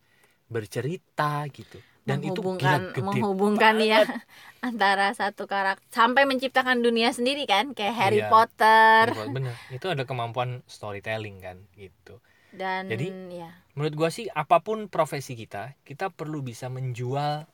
bercerita 0.51 1.47
gitu. 1.51 1.79
Dan 2.05 2.21
itu 2.21 2.41
menghubungkan 2.41 2.61
gila 2.61 2.79
gede 2.93 3.01
menghubungkan 3.01 3.75
ya 3.81 3.99
antara 4.69 5.07
satu 5.17 5.45
karakter 5.49 5.85
sampai 5.89 6.25
menciptakan 6.29 6.81
dunia 6.85 7.13
sendiri 7.17 7.45
kan 7.49 7.73
kayak 7.73 7.95
Harry 7.97 8.21
Iya. 8.21 8.29
Potter 8.33 9.05
Bener. 9.33 9.55
Itu 9.73 9.87
ada 9.89 10.05
kemampuan 10.05 10.61
storytelling 10.69 11.41
kan 11.41 11.57
gitu. 11.77 12.21
dan 12.55 12.87
Jadi, 12.87 13.11
ya 13.35 13.51
menurut 13.75 13.95
gua 13.99 14.11
sih 14.15 14.27
apa 14.31 14.63
pun 14.63 14.87
profesi 14.87 15.35
kita 15.35 15.75
kita 15.83 16.07
perlu 16.15 16.39
bisa 16.47 16.71
menjual 16.71 17.49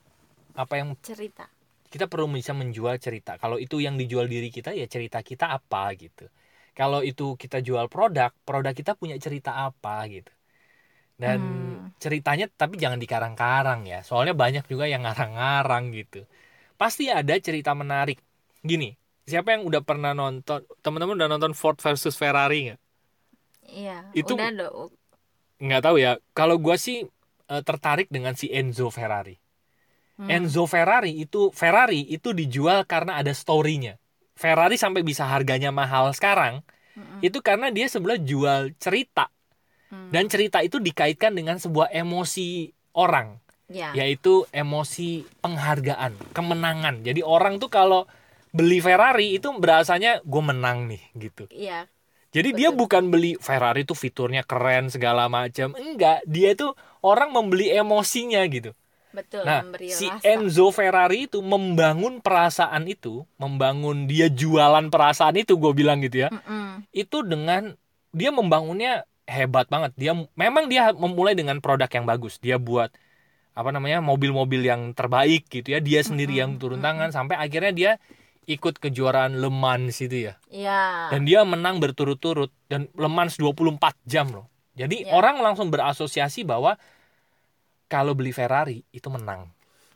apa 0.54 0.74
yang 0.76 0.92
cerita 1.00 1.48
kita 1.90 2.06
perlu 2.06 2.26
bisa 2.30 2.52
menjual 2.54 2.96
cerita 3.02 3.32
kalau 3.42 3.56
itu 3.58 3.82
yang 3.82 3.96
dijual 3.98 4.26
diri 4.30 4.48
kita 4.54 4.70
ya 4.76 4.86
cerita 4.86 5.18
kita 5.24 5.50
apa 5.58 5.90
gitu 5.98 6.28
kalau 6.76 7.00
itu 7.02 7.34
kita 7.42 7.58
jual 7.66 7.86
produk 7.90 8.30
produk 8.46 8.74
kita 8.76 8.92
punya 9.00 9.16
cerita 9.18 9.50
apa 9.66 10.06
gitu 10.12 10.30
dan 11.22 11.40
Hmm. 11.40 11.92
ceritanya 12.02 12.44
tapi 12.61 12.74
jangan 12.83 13.00
dikarang-karang 13.04 13.80
ya 13.92 13.96
soalnya 14.09 14.35
banyak 14.42 14.64
juga 14.72 14.85
yang 14.92 15.02
ngarang-ngarang 15.06 15.85
gitu 15.98 16.18
pasti 16.80 17.04
ada 17.18 17.35
cerita 17.46 17.70
menarik 17.83 18.18
gini 18.70 18.87
siapa 19.30 19.48
yang 19.54 19.62
udah 19.70 19.83
pernah 19.88 20.12
nonton 20.20 20.61
teman-teman 20.85 21.16
udah 21.20 21.30
nonton 21.33 21.52
Ford 21.61 21.78
versus 21.87 22.14
Ferrari 22.22 22.56
nggak 22.72 22.80
iya 23.78 23.96
Itu- 24.12 24.35
udah 24.35 24.48
dong 24.59 24.90
nggak 25.64 25.80
tahu 25.85 25.96
ya 26.04 26.11
kalau 26.38 26.56
gua 26.64 26.76
sih 26.87 26.96
eh, 27.52 27.62
tertarik 27.68 28.09
dengan 28.14 28.35
si 28.40 28.46
Enzo 28.59 28.88
Ferrari 28.98 29.35
Hmm. 30.18 30.37
Enzo 30.37 30.64
Ferrari 30.74 31.12
itu 31.24 31.50
Ferrari 31.61 32.00
itu 32.16 32.30
dijual 32.40 32.87
karena 32.92 33.12
ada 33.20 33.33
story-nya. 33.35 33.98
Ferrari 34.38 34.76
sampai 34.85 35.02
bisa 35.11 35.24
harganya 35.33 35.70
mahal 35.80 36.04
sekarang 36.18 36.54
Mm-mm. 36.98 37.26
itu 37.26 37.38
karena 37.48 37.68
dia 37.76 37.87
sebelah 37.94 38.18
jual 38.30 38.72
cerita 38.85 39.28
Hmm. 39.90 40.14
dan 40.14 40.31
cerita 40.31 40.62
itu 40.62 40.79
dikaitkan 40.79 41.35
dengan 41.35 41.59
sebuah 41.59 41.90
emosi 41.90 42.70
orang 42.94 43.42
ya 43.70 43.94
yaitu 43.94 44.44
emosi 44.50 45.24
penghargaan, 45.38 46.18
kemenangan. 46.35 47.07
Jadi 47.07 47.22
orang 47.22 47.62
tuh 47.62 47.70
kalau 47.70 48.07
beli 48.50 48.83
Ferrari 48.83 49.38
itu 49.38 49.55
berasanya 49.55 50.18
gue 50.26 50.42
menang 50.42 50.90
nih 50.90 51.03
gitu. 51.14 51.46
iya 51.55 51.87
Jadi 52.31 52.55
dia 52.55 52.70
Betul. 52.70 52.79
bukan 52.87 53.03
beli 53.11 53.35
Ferrari 53.42 53.83
tuh 53.83 53.98
fiturnya 53.98 54.46
keren 54.46 54.87
segala 54.87 55.26
macam. 55.26 55.74
Enggak, 55.74 56.22
dia 56.31 56.55
tuh 56.55 56.79
orang 57.03 57.35
membeli 57.35 57.74
emosinya 57.74 58.38
gitu. 58.46 58.70
betul 59.11 59.42
Nah, 59.42 59.66
si 59.90 60.07
rasa 60.07 60.22
Enzo 60.22 60.70
Ferrari 60.70 61.26
itu 61.26 61.42
membangun 61.42 62.22
perasaan 62.22 62.87
itu, 62.87 63.26
membangun 63.35 64.07
dia 64.07 64.31
jualan 64.31 64.87
perasaan 64.94 65.42
itu, 65.42 65.59
gue 65.59 65.74
bilang 65.74 65.98
gitu 66.07 66.22
ya. 66.22 66.29
Mm-mm. 66.31 66.87
Itu 66.94 67.26
dengan 67.26 67.74
dia 68.14 68.31
membangunnya 68.31 69.10
hebat 69.30 69.70
banget. 69.70 69.94
Dia 69.94 70.12
memang 70.34 70.66
dia 70.66 70.90
memulai 70.90 71.38
dengan 71.38 71.62
produk 71.62 71.86
yang 71.86 72.04
bagus. 72.04 72.36
Dia 72.36 72.58
buat 72.58 72.90
apa 73.50 73.70
namanya 73.70 73.98
mobil-mobil 74.00 74.62
yang 74.62 74.90
terbaik 74.90 75.46
gitu 75.46 75.70
ya. 75.70 75.78
Dia 75.78 76.02
sendiri 76.02 76.34
yang 76.36 76.58
turun 76.58 76.82
tangan 76.82 77.10
sampai 77.10 77.38
akhirnya 77.38 77.70
dia 77.70 77.92
ikut 78.44 78.82
kejuaraan 78.82 79.38
Le 79.38 79.46
Mans 79.46 79.94
itu 79.96 80.26
ya. 80.26 80.34
iya 80.50 81.06
Dan 81.08 81.22
dia 81.22 81.46
menang 81.46 81.78
berturut-turut 81.78 82.50
dan 82.66 82.90
Le 82.90 83.06
Mans 83.06 83.38
24 83.38 83.78
jam 84.04 84.26
loh. 84.28 84.50
Jadi 84.74 85.06
Ya. 85.06 85.14
orang 85.14 85.38
langsung 85.38 85.70
berasosiasi 85.70 86.42
bahwa 86.42 86.74
kalau 87.86 88.14
beli 88.14 88.30
Ferrari 88.30 88.82
itu 88.90 89.06
menang. 89.06 89.50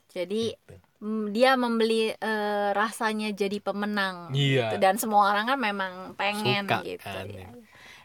jadi 0.08 0.54
Gitu. 0.54 0.74
mm, 1.02 1.34
dia 1.34 1.58
membeli 1.58 2.14
eh, 2.14 2.68
rasanya 2.70 3.34
jadi 3.34 3.58
pemenang 3.58 4.30
Iya. 4.30 4.70
gitu. 4.70 4.76
dan 4.78 4.94
semua 4.94 5.26
orang 5.26 5.50
kan 5.50 5.58
memang 5.58 5.92
pengen 6.14 6.62
Suka 6.62 6.86
gitu 6.86 7.02
kan, 7.02 7.26
ya. 7.26 7.50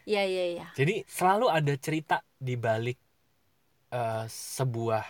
Ya. 0.04 0.20
Iya 0.20 0.22
iya 0.26 0.44
iya. 0.56 0.66
Jadi 0.74 1.04
selalu 1.04 1.46
ada 1.48 1.74
cerita 1.76 2.16
di 2.36 2.54
balik 2.56 2.98
eh, 3.90 4.24
sebuah 4.26 5.04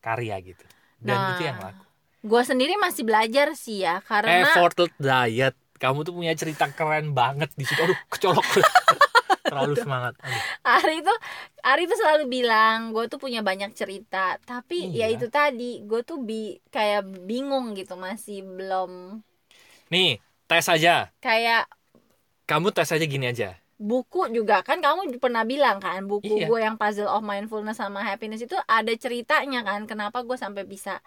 karya 0.00 0.36
gitu. 0.44 0.64
Dan 1.00 1.16
Nah, 1.16 1.30
itu 1.36 1.42
yang 1.44 1.58
laku. 1.60 1.84
Gua 2.24 2.40
sendiri 2.40 2.80
masih 2.80 3.04
belajar 3.04 3.52
sih 3.52 3.84
ya 3.84 4.00
karena 4.00 4.48
Effortless 4.48 4.92
diet. 4.96 5.54
Kamu 5.76 6.06
tuh 6.06 6.16
punya 6.16 6.32
cerita 6.32 6.64
keren 6.72 7.12
banget 7.12 7.52
di 7.52 7.68
situ. 7.68 7.76
Aduh, 7.82 7.98
kecolok. 8.08 8.46
terlalu 9.44 9.76
semangat 9.76 10.16
Aduh. 10.24 10.42
Ari 10.64 11.04
tuh 11.04 11.18
Ari 11.60 11.84
tuh 11.84 11.98
selalu 12.00 12.24
bilang 12.32 12.96
gue 12.96 13.04
tuh 13.12 13.20
punya 13.20 13.44
banyak 13.44 13.76
cerita 13.76 14.40
tapi 14.42 14.88
ya 14.90 15.06
Iya. 15.06 15.20
itu 15.20 15.26
tadi 15.28 15.84
gue 15.84 16.00
tuh 16.00 16.16
bi 16.24 16.56
kayak 16.72 17.04
bingung 17.28 17.76
gitu 17.76 17.94
masih 17.94 18.40
belum 18.40 19.20
nih 19.92 20.18
tes 20.48 20.64
aja 20.66 21.12
kayak 21.20 21.68
kamu 22.48 22.72
tes 22.72 22.88
aja 22.88 23.04
gini 23.04 23.28
aja 23.28 23.56
buku 23.76 24.30
juga 24.30 24.62
kan 24.62 24.78
kamu 24.78 25.18
pernah 25.18 25.42
bilang 25.42 25.82
kan 25.82 26.06
buku 26.06 26.30
Iya. 26.40 26.46
gue 26.46 26.60
yang 26.62 26.76
puzzle 26.78 27.10
of 27.10 27.26
mindfulness 27.26 27.82
sama 27.82 28.06
happiness 28.06 28.40
itu 28.40 28.54
ada 28.70 28.92
ceritanya 28.94 29.66
kan 29.66 29.84
kenapa 29.84 30.22
gue 30.22 30.38
sampai 30.38 30.62
bisa 30.64 31.02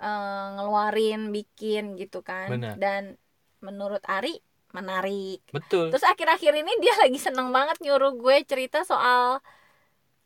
eh, 0.00 0.46
ngeluarin 0.56 1.28
bikin 1.32 1.96
gitu 1.96 2.24
kan 2.24 2.48
Benar. 2.52 2.74
dan 2.80 3.02
menurut 3.60 4.00
Ari 4.04 4.40
menarik 4.72 5.40
betul 5.52 5.88
terus 5.88 6.04
akhir-akhir 6.04 6.52
ini 6.56 6.72
dia 6.80 6.94
lagi 7.04 7.16
seneng 7.16 7.48
banget 7.52 7.80
nyuruh 7.80 8.12
gue 8.16 8.36
cerita 8.44 8.84
soal 8.84 9.40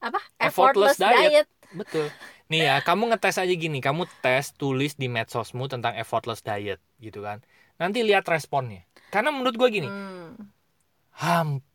apa 0.00 0.18
Effortless 0.40 0.96
effortless, 0.96 0.98
diet. 0.98 1.46
diet. 1.46 1.48
betul 1.70 2.06
nih 2.50 2.66
ya 2.66 2.76
kamu 2.82 3.14
ngetes 3.14 3.38
aja 3.38 3.54
gini 3.54 3.78
kamu 3.78 4.10
tes 4.22 4.50
tulis 4.58 4.98
di 4.98 5.06
medsosmu 5.06 5.70
tentang 5.70 5.94
effortless 5.94 6.42
diet 6.42 6.82
gitu 6.98 7.22
kan 7.22 7.38
nanti 7.78 8.02
lihat 8.02 8.26
responnya 8.26 8.82
karena 9.10 9.30
menurut 9.30 9.54
gue 9.54 9.68
gini 9.70 9.86
Hmm. 9.86 10.34
hampir 11.14 11.69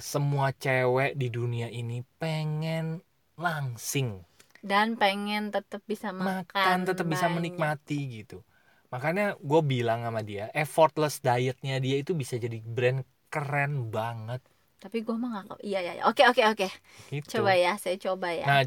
semua 0.00 0.50
cewek 0.56 1.14
di 1.14 1.28
dunia 1.28 1.68
ini 1.68 2.00
pengen 2.16 3.04
langsing. 3.36 4.24
Dan 4.58 4.98
pengen 4.98 5.54
tetap 5.54 5.84
bisa 5.86 6.10
makan, 6.10 6.42
makan 6.48 6.78
tetap 6.82 7.06
bisa 7.06 7.30
menikmati 7.30 8.24
gitu. 8.24 8.42
Makanya 8.88 9.36
gue 9.38 9.60
bilang 9.62 10.02
sama 10.02 10.24
dia 10.24 10.48
effortless 10.56 11.20
dietnya 11.20 11.76
dia 11.78 12.00
itu 12.00 12.16
bisa 12.16 12.40
jadi 12.40 12.58
brand 12.64 13.04
keren 13.28 13.92
banget. 13.92 14.40
Tapi 14.80 15.04
gue 15.04 15.14
mah 15.14 15.44
gak 15.44 15.60
iya 15.60 15.84
iya 15.84 15.92
iya. 16.00 16.04
oke 16.08 16.24
oke 16.24 16.42
oke. 16.56 16.68
Gitu. 17.12 17.38
Coba 17.38 17.54
ya 17.54 17.76
saya 17.76 18.00
coba 18.00 18.32
ya. 18.32 18.46
Nah 18.48 18.60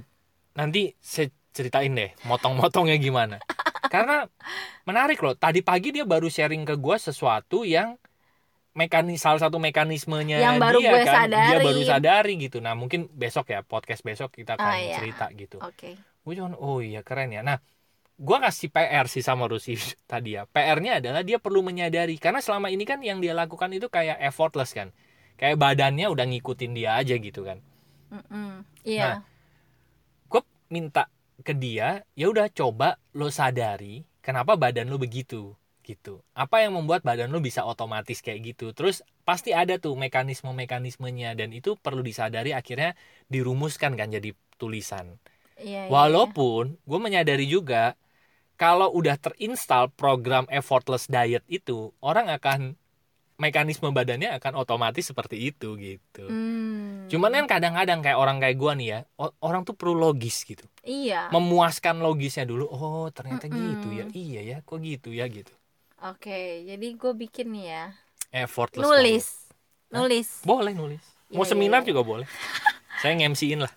nanti 0.54 0.94
saya 1.02 1.34
ceritain 1.52 1.92
deh 1.92 2.14
motong-motongnya 2.30 2.96
gimana. 3.02 3.42
Karena 3.94 4.24
menarik 4.88 5.20
loh 5.20 5.36
tadi 5.36 5.66
pagi 5.66 5.92
dia 5.92 6.06
baru 6.08 6.30
sharing 6.30 6.64
ke 6.64 6.78
gue 6.78 6.98
sesuatu 7.02 7.68
yang 7.68 7.98
mekanis 8.72 9.20
salah 9.20 9.40
satu 9.40 9.60
mekanismenya 9.60 10.40
Yang 10.40 10.58
baru 10.64 10.80
dia 10.80 10.92
gue 10.92 11.02
kan. 11.04 11.28
Dia 11.28 11.44
sadari. 11.44 11.66
baru 11.68 11.82
sadari 11.84 12.34
gitu. 12.40 12.58
Nah 12.64 12.74
mungkin 12.74 13.12
besok 13.12 13.52
ya 13.52 13.62
podcast 13.62 14.02
besok 14.02 14.32
kita 14.32 14.56
akan 14.56 14.68
Ah, 14.68 14.80
iya. 14.80 14.96
cerita 15.00 15.28
gitu. 15.36 15.60
Oke. 15.60 16.00
Gue 16.24 16.34
cuman 16.40 16.56
oh 16.56 16.80
iya 16.80 17.04
keren 17.04 17.36
ya. 17.36 17.44
Nah 17.44 17.60
gue 18.22 18.38
kasih 18.38 18.70
PR 18.70 19.06
sih 19.10 19.20
sama 19.26 19.50
Rusi 19.52 19.76
tadi 20.12 20.40
ya. 20.40 20.48
PR-nya 20.48 21.04
adalah 21.04 21.22
dia 21.26 21.38
perlu 21.38 21.60
menyadari. 21.62 22.16
Karena 22.16 22.40
selama 22.40 22.72
ini 22.72 22.88
kan 22.88 23.04
yang 23.04 23.20
dia 23.20 23.36
lakukan 23.36 23.72
itu 23.76 23.92
kayak 23.92 24.22
effortless 24.24 24.72
kan. 24.72 24.96
Kayak 25.36 25.58
badannya 25.58 26.06
udah 26.08 26.26
ngikutin 26.30 26.72
dia 26.78 26.96
aja 26.96 27.18
gitu 27.18 27.42
kan. 27.44 27.60
Mm-mm. 28.12 28.64
iya. 28.84 29.24
Gue 30.28 30.44
minta 30.68 31.08
ke 31.42 31.58
dia 31.58 32.06
ya 32.14 32.30
udah 32.30 32.48
coba 32.54 33.02
lo 33.18 33.34
sadari 33.34 34.06
kenapa 34.22 34.54
badan 34.54 34.86
lo 34.94 35.02
begitu 35.02 35.58
gitu. 35.84 36.22
Apa 36.34 36.64
yang 36.64 36.78
membuat 36.78 37.02
badan 37.04 37.30
lo 37.34 37.40
bisa 37.44 37.66
otomatis 37.68 38.22
kayak 38.26 38.56
gitu? 38.56 38.66
Terus 38.78 39.04
pasti 39.28 39.52
ada 39.52 39.78
tuh 39.78 39.94
mekanisme 39.98 40.50
mekanismenya 40.54 41.34
dan 41.40 41.50
itu 41.52 41.76
perlu 41.80 42.02
disadari 42.06 42.52
akhirnya 42.56 42.96
dirumuskan 43.34 43.94
kan 44.00 44.10
jadi 44.14 44.34
tulisan. 44.62 45.18
Iya, 45.62 45.86
iya, 45.86 45.92
walaupun 45.94 46.78
gue 46.90 47.00
menyadari 47.02 47.46
juga 47.46 47.94
kalau 48.58 48.90
udah 48.94 49.18
terinstall 49.18 49.90
program 49.94 50.46
effortless 50.50 51.10
diet 51.10 51.42
itu 51.50 51.94
orang 52.02 52.30
akan 52.30 52.78
mekanisme 53.42 53.90
badannya 53.90 54.30
akan 54.38 54.54
otomatis 54.62 55.10
seperti 55.10 55.50
itu 55.50 55.74
gitu. 55.82 56.26
Iya. 56.30 56.34
Hmm. 56.34 57.10
cuman 57.12 57.44
kan 57.44 57.46
kadang-kadang 57.60 58.00
kayak 58.06 58.16
orang 58.16 58.38
kayak 58.40 58.56
gue 58.56 58.72
nih 58.80 58.88
ya 58.88 59.00
orang 59.44 59.62
tuh 59.68 59.76
perlu 59.76 59.98
logis 59.98 60.48
gitu. 60.48 60.64
Iya. 60.86 61.28
Memuaskan 61.34 62.00
logisnya 62.00 62.46
dulu 62.48 62.70
oh 62.70 63.10
ternyata 63.12 63.50
Mm-mm. 63.52 63.60
gitu 63.76 63.88
ya 63.92 64.06
iya 64.16 64.42
ya 64.42 64.58
kok 64.64 64.80
gitu 64.80 65.10
ya 65.12 65.26
gitu 65.28 65.52
oke 66.04 66.40
jadi 66.66 66.88
gue 66.92 67.14
bikin 67.16 67.48
nih 67.50 67.66
ya. 67.68 67.84
Effortless 68.32 68.82
nulis. 68.82 69.26
Hah? 69.88 70.00
nulis. 70.00 70.30
Boleh 70.42 70.72
nulis. 70.72 71.04
Mau 71.30 71.44
Iya, 71.44 71.50
seminar 71.50 71.80
iya, 71.80 71.84
iya. 71.84 71.90
juga 71.90 72.02
boleh. 72.02 72.28
Saya 72.98 73.16
nge-MC-in 73.16 73.62
lah. 73.62 73.74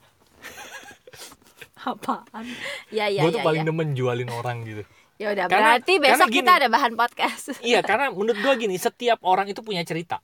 Apaan? 1.77 2.47
Ya 2.95 3.11
ya 3.11 3.23
gue 3.23 3.31
ya 3.31 3.37
tuh 3.37 3.43
paling 3.43 3.63
ya. 3.63 3.69
demen 3.69 3.89
jualin 3.93 4.31
orang 4.31 4.63
gitu. 4.63 4.83
Ya 5.15 5.31
udah 5.31 5.47
Karena- 5.47 5.77
berarti 5.77 5.93
karena 5.95 6.07
besok 6.11 6.29
gini. 6.29 6.39
kita 6.41 6.53
ada 6.55 6.69
bahan 6.69 6.93
podcast. 6.95 7.45
Iya 7.65 7.81
karena 7.83 8.07
menurut 8.09 8.39
gue 8.39 8.55
gini 8.57 8.77
setiap 8.77 9.21
orang 9.23 9.47
itu 9.47 9.61
punya 9.61 9.83
cerita. 9.83 10.23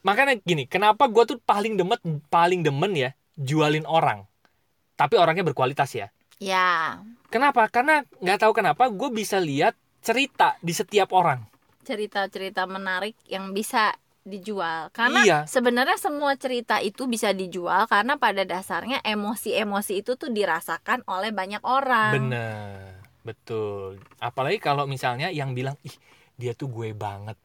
Makanya 0.00 0.40
gini 0.40 0.64
kenapa 0.64 1.04
gue 1.06 1.24
tuh 1.26 1.38
paling 1.38 1.76
demen 1.76 1.98
paling 2.28 2.60
demen 2.60 2.92
ya 2.94 3.10
jualin 3.34 3.84
orang. 3.84 4.24
Tapi 4.94 5.16
orangnya 5.16 5.42
berkualitas 5.42 5.90
ya. 5.92 6.08
Ya. 6.36 7.00
Kenapa? 7.28 7.68
Karena 7.68 8.00
nggak 8.16 8.38
tahu 8.38 8.52
kenapa 8.54 8.88
gue 8.88 9.08
bisa 9.10 9.36
lihat 9.36 9.76
cerita 10.00 10.56
di 10.58 10.72
setiap 10.72 11.12
orang. 11.12 11.44
Cerita-cerita 11.80 12.64
menarik 12.64 13.16
yang 13.26 13.52
bisa 13.52 13.96
dijual. 14.20 14.92
Karena 14.92 15.24
Iya. 15.24 15.38
sebenarnya 15.44 15.96
semua 15.96 16.36
cerita 16.36 16.76
itu 16.78 17.08
bisa 17.08 17.32
dijual 17.32 17.88
karena 17.88 18.20
pada 18.20 18.44
dasarnya 18.44 19.00
emosi-emosi 19.00 20.04
itu 20.04 20.14
tuh 20.14 20.28
dirasakan 20.28 21.02
oleh 21.08 21.32
banyak 21.32 21.64
orang. 21.64 22.12
Bener. 22.12 23.00
Betul. 23.20 24.00
Apalagi 24.18 24.60
kalau 24.60 24.84
misalnya 24.84 25.28
yang 25.28 25.52
bilang 25.52 25.76
ih 25.82 25.92
dia 26.36 26.52
tuh 26.52 26.68
gue 26.68 26.92
banget. 26.92 27.36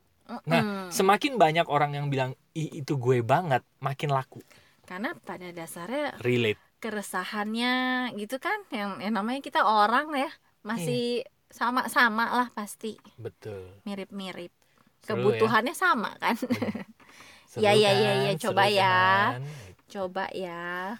Nah 0.47 0.61
Mm-mm. 0.61 0.87
semakin 0.89 1.37
banyak 1.37 1.67
orang 1.67 1.95
yang 1.95 2.07
bilang 2.09 2.33
ih 2.51 2.81
itu 2.81 2.95
gue 2.95 3.23
banget 3.23 3.63
makin 3.79 4.11
laku. 4.11 4.43
Karena 4.83 5.15
pada 5.17 5.49
dasarnya 5.49 6.15
relate. 6.21 6.59
keresahannya 6.77 7.73
gitu 8.13 8.37
kan 8.37 8.61
yang, 8.69 9.01
yang 9.01 9.17
namanya 9.17 9.41
kita 9.41 9.65
orang 9.65 10.13
ya 10.13 10.29
masih 10.61 11.23
Iya. 11.23 11.31
Sama-sama 11.55 12.25
lah 12.35 12.47
pasti. 12.51 12.99
Betul. 13.15 13.63
Mirip-mirip. 13.87 14.51
Seru 14.99 15.31
kebutuhannya 15.31 15.71
sama 15.71 16.11
kan? 16.19 16.35
Seru 17.51 17.63
Ya, 17.63 17.71
ya, 17.71 17.91
kan? 17.95 18.01
ya, 18.03 18.13
ya, 18.27 18.31
Seru 18.35 18.43
coba 18.51 18.63
ya. 18.67 18.95
kan? 19.39 19.43
coba 19.87 20.25
ya. 20.35 20.99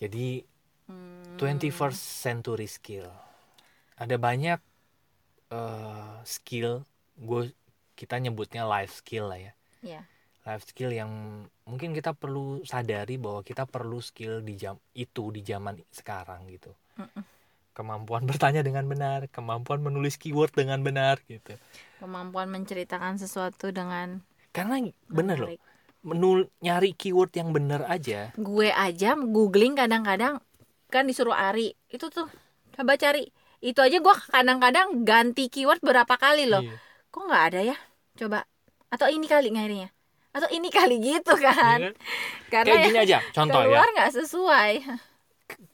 Jadi 0.00 0.44
Hmm. 0.84 1.40
21st 1.40 1.96
century 1.96 2.68
skill. 2.68 3.08
Ada 3.96 4.16
banyak 4.20 4.60
eh, 5.52 6.16
skill. 6.24 6.84
Gue 7.16 7.52
kita 7.96 8.20
nyebutnya 8.20 8.68
life 8.68 9.00
skill 9.00 9.28
lah 9.32 9.40
ya. 9.40 9.52
Ya 9.84 10.02
life 10.44 10.68
skill 10.68 10.92
yang 10.92 11.10
mungkin 11.64 11.96
kita 11.96 12.12
perlu 12.12 12.60
sadari 12.68 13.16
bahwa 13.16 13.40
kita 13.40 13.64
perlu 13.64 13.98
skill 14.04 14.44
di 14.44 14.60
jam 14.60 14.76
itu 14.92 15.32
di 15.32 15.40
zaman 15.40 15.80
sekarang 15.88 16.44
gitu. 16.52 16.68
Mm-mm. 17.00 17.24
Kemampuan 17.74 18.24
bertanya 18.30 18.62
dengan 18.62 18.86
benar 18.86 19.26
kemampuan 19.28 19.82
menulis 19.82 20.16
keyword 20.16 20.54
dengan 20.54 20.80
benar 20.80 21.20
gitu. 21.26 21.58
Kemampuan 22.00 22.48
menceritakan 22.48 23.20
sesuatu 23.20 23.74
dengan 23.74 24.22
karena 24.54 24.80
bener 25.10 25.36
loh 25.36 25.50
menul 26.04 26.52
nyari 26.60 26.92
keyword 26.94 27.32
yang 27.34 27.50
benar 27.50 27.88
aja. 27.88 28.30
Gue 28.36 28.68
aja 28.68 29.16
googling 29.16 29.72
kadang-kadang 29.74 30.38
kan 30.92 31.08
disuruh 31.08 31.34
Ari 31.34 31.74
itu 31.88 32.06
tuh 32.12 32.28
coba 32.76 32.94
cari. 33.00 33.28
Itu 33.64 33.80
aja 33.80 33.96
gue 33.98 34.14
kadang-kadang 34.28 35.02
ganti 35.08 35.48
keyword 35.48 35.80
berapa 35.80 36.14
kali 36.20 36.46
loh. 36.46 36.60
Iya. 36.60 36.76
kok 37.08 37.24
nggak 37.24 37.44
ada 37.50 37.60
ya? 37.72 37.76
Coba. 38.20 38.44
Atau 38.92 39.08
ini 39.08 39.24
kali 39.24 39.48
ngirinya 39.50 39.88
atau 40.34 40.50
ini 40.50 40.66
kali 40.66 40.98
gitu 40.98 41.38
kan. 41.38 41.78
Iya. 41.78 41.90
Kan? 41.94 41.94
karena 42.52 42.74
kayak 42.74 42.82
ya 42.82 42.86
gini 42.90 42.98
aja 42.98 43.18
contoh 43.30 43.60
ya. 43.62 43.66
keluar 43.70 43.88
nggak 43.94 44.12
sesuai 44.18 44.72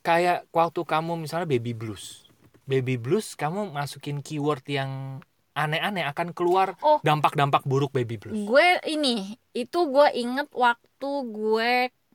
kayak 0.00 0.48
waktu 0.50 0.80
kamu 0.82 1.16
misalnya 1.18 1.44
baby 1.44 1.72
blues 1.72 2.26
baby 2.64 2.94
blues 2.94 3.34
kamu 3.34 3.70
masukin 3.70 4.20
keyword 4.20 4.62
yang 4.64 5.18
aneh-aneh 5.52 6.06
akan 6.06 6.30
keluar 6.30 6.78
Oh. 6.80 7.02
dampak-dampak 7.02 7.64
buruk 7.64 7.90
baby 7.90 8.16
blues 8.16 8.38
gue 8.38 8.66
ini 8.86 9.34
itu 9.50 9.78
gue 9.86 10.08
inget 10.14 10.46
waktu 10.50 11.10
gue 11.26 11.72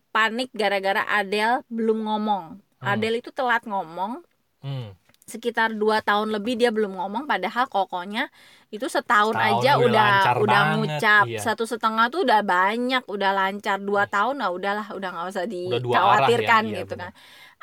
panik 0.09 0.49
gara-gara 0.51 1.03
Adele 1.05 1.61
belum 1.67 2.03
ngomong 2.03 2.43
Hmm. 2.75 2.91
Adele 2.91 3.19
itu 3.19 3.31
telat 3.31 3.63
ngomong 3.63 4.21
Hmm. 4.59 4.93
sekitar 5.25 5.73
dua 5.73 5.99
tahun 5.99 6.29
lebih 6.29 6.53
dia 6.53 6.69
belum 6.69 6.95
ngomong 6.95 7.25
padahal 7.25 7.65
kokonya 7.65 8.29
itu 8.69 8.85
setahun, 8.85 9.33
Setahun 9.33 9.57
aja 9.57 9.71
udah 9.75 9.81
udah 9.81 10.07
udah 10.37 10.61
banget, 10.61 10.75
ngucap 10.77 11.25
iya. 11.25 11.39
satu 11.41 11.65
setengah 11.65 12.05
tuh 12.07 12.21
udah 12.21 12.45
banyak 12.45 13.03
udah 13.05 13.31
lancar 13.33 13.81
dua 13.81 14.05
tahun 14.05 14.37
lah 14.37 14.53
udahlah 14.53 14.85
udah 14.93 15.09
nggak 15.11 15.27
usah 15.27 15.45
ya, 15.45 15.81
dikhawatirkan 15.81 16.63
iya, 16.69 16.77
gitu 16.79 16.93
benar. 16.93 17.09
kan 17.09 17.11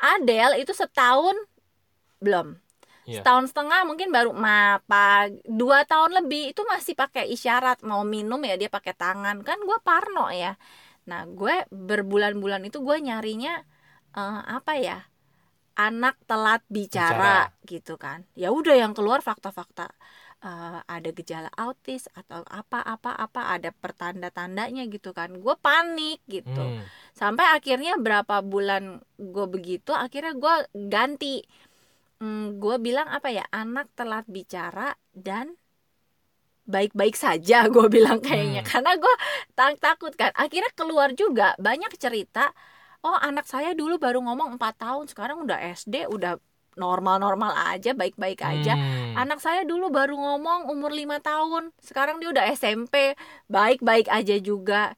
Adele 0.03 0.59
itu 0.59 0.75
setahun 0.75 1.39
belum. 2.19 2.59
Iya. 3.03 3.19
setahun 3.19 3.51
setengah 3.51 3.83
mungkin 3.83 4.15
baru 4.15 4.31
mapa 4.31 5.27
dua 5.43 5.83
tahun 5.83 6.23
lebih 6.23 6.55
itu 6.55 6.63
masih 6.63 6.95
pakai 6.95 7.27
isyarat 7.35 7.83
mau 7.83 8.07
minum 8.07 8.39
ya 8.43 8.55
dia 8.55 8.71
pakai 8.71 8.95
tangan. 8.95 9.43
Kan 9.43 9.59
gue 9.63 9.77
parno 9.83 10.31
ya. 10.31 10.55
Nah 11.07 11.27
gue 11.27 11.67
berbulan-bulan 11.67 12.63
itu 12.63 12.79
gue 12.79 13.03
nyarinya 13.03 13.59
eh, 14.15 14.41
apa 14.47 14.79
ya 14.79 15.03
anak 15.75 16.15
telat 16.29 16.63
bicara, 16.71 17.49
gitu 17.67 17.99
kan. 17.99 18.23
Ya 18.39 18.55
udah 18.55 18.77
yang 18.77 18.95
keluar 18.95 19.19
fakta-fakta 19.19 19.91
eh, 20.43 20.79
ada 20.83 21.09
gejala 21.15 21.49
autis 21.55 22.11
atau 22.13 22.43
apa 22.45 22.83
apa 22.83 23.15
apa 23.15 23.41
ada 23.55 23.71
pertanda 23.71 24.29
tandanya 24.29 24.83
gitu 24.91 25.15
kan. 25.15 25.39
Gue 25.39 25.55
panik 25.57 26.21
gitu. 26.27 26.63
Hmm. 26.63 26.83
sampai 27.13 27.45
akhirnya 27.53 27.95
berapa 28.01 28.41
bulan 28.41 28.97
gue 29.15 29.45
begitu 29.47 29.95
akhirnya 29.95 30.33
gue 30.35 30.55
ganti. 30.91 31.41
Gue 32.59 32.75
bilang 32.79 33.11
apa 33.11 33.27
ya 33.31 33.43
anak 33.51 33.91
telat 33.99 34.23
bicara 34.27 34.95
dan 35.11 35.59
baik-baik 36.63 37.19
saja 37.19 37.67
gue 37.73 37.87
bilang 37.91 38.19
kayaknya. 38.19 38.63
Hmm. 38.63 38.69
karena 38.69 38.91
gue 38.99 39.15
tak 39.57 39.79
takut 39.79 40.13
kan. 40.15 40.31
Akhirnya 40.35 40.71
keluar 40.75 41.15
juga 41.15 41.55
banyak 41.59 41.91
cerita 41.97 42.51
oh 43.03 43.17
anak 43.19 43.45
saya 43.45 43.75
dulu 43.75 43.99
baru 43.99 44.23
ngomong 44.23 44.55
4 44.55 44.79
tahun 44.79 45.05
sekarang 45.11 45.43
udah 45.43 45.59
SD 45.75 46.07
udah 46.07 46.39
normal-normal 46.75 47.53
aja 47.69 47.91
baik-baik 47.93 48.39
aja 48.41 48.73
Hmm. 48.73 49.13
Anak 49.13 49.39
saya 49.39 49.61
dulu 49.61 49.93
baru 49.93 50.17
ngomong 50.17 50.73
umur 50.73 50.89
lima 50.89 51.21
tahun, 51.21 51.69
sekarang 51.77 52.17
dia 52.17 52.33
udah 52.33 52.49
SMP, 52.49 53.13
baik-baik 53.45 54.09
aja 54.09 54.41
juga. 54.41 54.97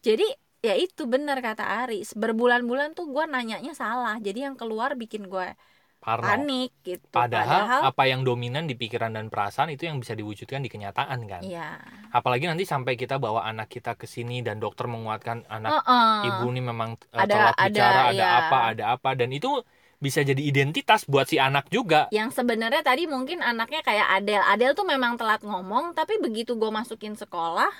Jadi 0.00 0.22
ya 0.62 0.78
itu 0.78 1.02
benar 1.04 1.42
kata 1.42 1.82
Ari, 1.82 2.06
berbulan-bulan 2.14 2.94
tuh 2.94 3.10
gue 3.10 3.26
nanyanya 3.26 3.74
salah, 3.74 4.22
jadi 4.22 4.50
yang 4.50 4.54
keluar 4.54 4.94
bikin 4.94 5.26
gue 5.26 5.50
Parno. 5.98 6.22
panik 6.22 6.70
gitu. 6.86 7.10
Padahal, 7.10 7.90
apa 7.90 8.02
yang 8.06 8.22
dominan 8.22 8.70
di 8.70 8.78
pikiran 8.78 9.10
dan 9.10 9.26
perasaan 9.26 9.74
itu 9.74 9.90
yang 9.90 9.98
bisa 9.98 10.14
diwujudkan 10.14 10.62
di 10.62 10.70
kenyataan 10.70 11.26
kan. 11.26 11.42
iya, 11.42 11.82
Apalagi 12.14 12.46
nanti 12.46 12.62
sampai 12.62 12.94
kita 12.94 13.18
bawa 13.18 13.42
anak 13.42 13.66
kita 13.66 13.98
ke 13.98 14.06
sini 14.06 14.38
dan 14.38 14.62
dokter 14.62 14.86
menguatkan 14.86 15.42
anak 15.50 15.82
Heeh. 15.82 16.30
ibu 16.30 16.46
ini 16.54 16.62
memang 16.62 16.94
uh, 17.10 17.18
Ada- 17.18 17.26
telat 17.26 17.54
ada, 17.58 17.66
bicara, 17.66 18.00
ada 18.06 18.14
iya. 18.14 18.28
apa, 18.38 18.58
ada 18.70 18.84
apa 18.94 19.10
dan 19.18 19.34
itu 19.34 19.50
bisa 19.98 20.20
jadi 20.20 20.38
identitas 20.38 21.08
buat 21.08 21.26
si 21.26 21.40
anak 21.40 21.68
juga. 21.72 22.08
yang 22.12 22.28
sebenarnya 22.30 22.84
tadi 22.84 23.08
mungkin 23.08 23.40
anaknya 23.40 23.80
kayak 23.80 24.08
Adel, 24.22 24.42
Adel 24.44 24.72
tuh 24.76 24.86
memang 24.86 25.16
telat 25.16 25.40
ngomong, 25.42 25.96
tapi 25.96 26.20
begitu 26.20 26.54
gue 26.54 26.70
masukin 26.70 27.16
sekolah, 27.16 27.70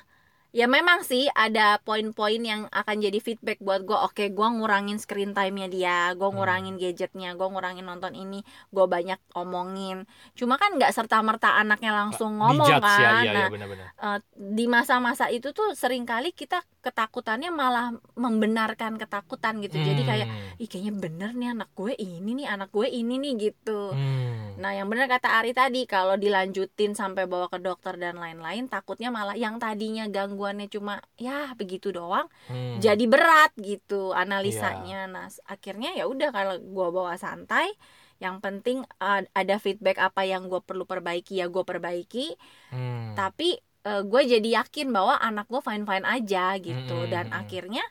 ya 0.50 0.66
memang 0.66 1.02
sih 1.02 1.26
ada 1.30 1.78
poin-poin 1.80 2.38
yang 2.38 2.66
akan 2.68 2.96
jadi 2.98 3.18
feedback 3.18 3.58
buat 3.58 3.82
gue 3.82 3.94
oke 3.94 4.24
gue 4.28 4.48
ngurangin 4.50 4.96
screen 4.96 5.32
time-nya 5.32 5.66
dia 5.66 5.98
gue 6.12 6.24
Hmm. 6.24 6.36
ngurangin 6.36 6.74
gadgetnya 6.76 7.32
gue 7.32 7.44
ngurangin 7.44 7.82
nonton 7.82 8.12
ini 8.12 8.40
gue 8.68 8.86
banyak 8.86 9.18
omongin 9.32 10.04
cuma 10.32 10.56
kan 10.56 10.74
nggak 10.74 10.90
serta 10.90 11.20
merta 11.20 11.56
anaknya 11.56 11.92
langsung 11.92 12.36
ngomong 12.36 12.68
Dijudge 12.68 12.82
kan 12.82 13.00
ya, 13.00 13.10
iya, 13.22 13.32
nah 13.32 13.48
iya 13.48 14.14
di 14.34 14.64
masa-masa 14.66 15.26
itu 15.28 15.50
tuh 15.50 15.72
sering 15.72 16.04
kali 16.04 16.30
kita 16.30 16.60
ketakutannya 16.80 17.50
malah 17.50 17.90
membenarkan 18.14 18.96
ketakutan 18.96 19.58
gitu 19.58 19.76
jadi 19.76 20.02
kayak 20.02 20.26
Hmm. 20.26 20.58
ih 20.58 20.66
kayaknya 20.66 20.92
bener 20.94 21.30
nih 21.32 21.48
anak 21.52 21.70
gue 21.72 21.92
ini 21.94 22.30
nih 22.34 22.46
anak 22.46 22.68
gue 22.70 22.86
ini 22.86 23.14
nih 23.16 23.32
gitu 23.40 23.92
Hmm. 23.92 24.56
Nah, 24.56 24.72
yang 24.72 24.88
benar 24.88 25.04
kata 25.06 25.36
Ari 25.36 25.52
tadi, 25.52 25.84
kalau 25.84 26.16
dilanjutin 26.16 26.96
sampai 26.96 27.28
bawa 27.28 27.44
ke 27.46 27.60
dokter 27.60 27.92
dan 27.94 28.16
lain-lain, 28.16 28.72
takutnya 28.72 29.12
malah 29.12 29.36
yang 29.36 29.60
tadinya 29.60 30.08
gangguannya 30.36 30.68
cuma 30.68 31.00
ya 31.16 31.56
begitu 31.56 31.88
doang, 31.96 32.28
Hmm. 32.52 32.76
jadi 32.76 33.00
berat 33.08 33.56
gitu 33.56 34.12
analisanya. 34.12 35.08
Nah, 35.08 35.32
s- 35.32 35.40
akhirnya 35.48 35.96
ya 35.96 36.04
udah 36.04 36.28
kalau 36.28 36.60
gua 36.60 36.92
bawa 36.92 37.16
santai, 37.16 37.72
yang 38.20 38.44
penting 38.44 38.84
uh, 39.00 39.24
ada 39.32 39.56
feedback 39.56 39.96
apa 39.96 40.28
yang 40.28 40.52
gue 40.52 40.60
perlu 40.60 40.84
perbaiki 40.84 41.40
ya 41.40 41.48
gue 41.48 41.64
perbaiki. 41.64 42.36
Hmm. 42.68 43.16
Tapi 43.16 43.56
gue 43.86 44.22
jadi 44.26 44.48
yakin 44.60 44.90
bahwa 44.90 45.14
anak 45.14 45.46
gue 45.46 45.62
fine 45.62 45.86
fine 45.86 46.02
aja 46.02 46.58
gitu. 46.58 47.06
Mm, 47.06 47.08
Dan 47.08 47.24
mm, 47.30 47.32
mm. 47.32 47.38
akhirnya 47.38 47.84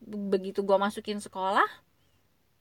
be- 0.00 0.32
begitu 0.32 0.64
gue 0.64 0.78
masukin 0.80 1.20
sekolah, 1.20 1.68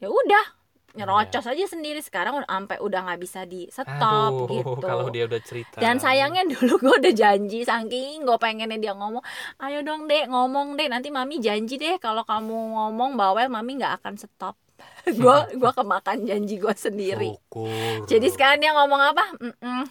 ya 0.04 0.12
udah 0.12 0.46
nyerocos 0.94 1.50
aja 1.50 1.66
sendiri 1.66 1.98
sekarang 2.06 2.38
udah 2.38 2.50
sampai 2.50 2.78
udah 2.78 3.00
nggak 3.10 3.22
bisa 3.22 3.50
di 3.50 3.66
stop 3.74 4.46
Aduh, 4.46 4.46
gitu. 4.46 4.78
kalau 4.78 5.10
dia 5.10 5.26
udah 5.26 5.42
cerita. 5.42 5.82
dan 5.82 5.98
sayangnya 5.98 6.46
dulu 6.54 6.78
gue 6.78 6.96
udah 7.02 7.14
janji 7.18 7.66
saking 7.66 8.22
gue 8.22 8.38
pengennya 8.38 8.78
dia 8.78 8.94
ngomong 8.94 9.26
ayo 9.58 9.82
dong 9.82 10.06
dek 10.06 10.30
ngomong 10.30 10.78
deh 10.78 10.86
nanti 10.86 11.10
mami 11.10 11.42
janji 11.42 11.82
deh 11.82 11.98
kalau 11.98 12.22
kamu 12.22 12.54
ngomong 12.78 13.18
bawel 13.18 13.50
mami 13.50 13.82
nggak 13.82 14.02
akan 14.02 14.22
stop. 14.22 14.54
Gue 15.08 15.38
gua 15.62 15.72
kemakan 15.72 16.28
janji 16.28 16.60
gue 16.60 16.76
sendiri. 16.76 17.36
Syukur. 17.38 18.04
jadi 18.10 18.28
sekarang 18.28 18.58
dia 18.60 18.72
ngomong 18.76 19.02
apa? 19.16 19.24
"Mm-mm, 19.40 19.84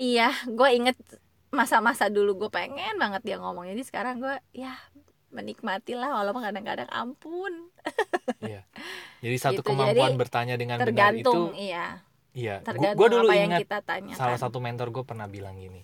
iya 0.00 0.32
gue 0.48 0.68
inget 0.70 0.96
masa-masa 1.50 2.06
dulu 2.06 2.46
gue 2.46 2.50
pengen 2.52 2.96
banget 2.96 3.20
dia 3.26 3.36
ngomong. 3.36 3.66
Jadi 3.68 3.82
sekarang 3.84 4.22
gue 4.22 4.34
ya 4.54 4.72
menikmati 5.30 5.94
lah 5.94 6.10
walaupun 6.18 6.42
kadang-kadang 6.42 6.90
ampun 6.90 7.70
Iya. 8.40 8.62
Jadi 9.20 9.36
satu 9.36 9.60
Gitu, 9.60 9.68
kemampuan 9.68 10.12
jadi 10.14 10.20
bertanya 10.20 10.54
dengan 10.60 10.78
benar 10.80 11.12
itu 11.16 11.28
tergantung 11.28 11.52
iya 11.56 11.86
iya. 12.32 12.56
Gua, 12.60 12.66
tergantung 12.66 12.98
gua 12.98 13.08
dulu 13.12 13.28
apa 13.28 13.34
yang 13.36 13.52
ingat 13.52 13.60
kita 13.66 13.78
tanyakan 13.84 14.18
salah 14.20 14.38
satu 14.40 14.58
mentor 14.62 14.88
gue 14.94 15.04
pernah 15.06 15.26
bilang 15.28 15.56
gini. 15.58 15.82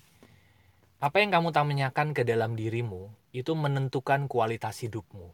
Apa 0.97 1.21
yang 1.21 1.29
kamu 1.29 1.49
tanyakan 1.53 2.07
ke 2.17 2.25
dalam 2.25 2.57
dirimu 2.57 3.13
itu 3.33 3.53
menentukan 3.53 4.25
kualitas 4.25 4.81
hidupmu. 4.81 5.29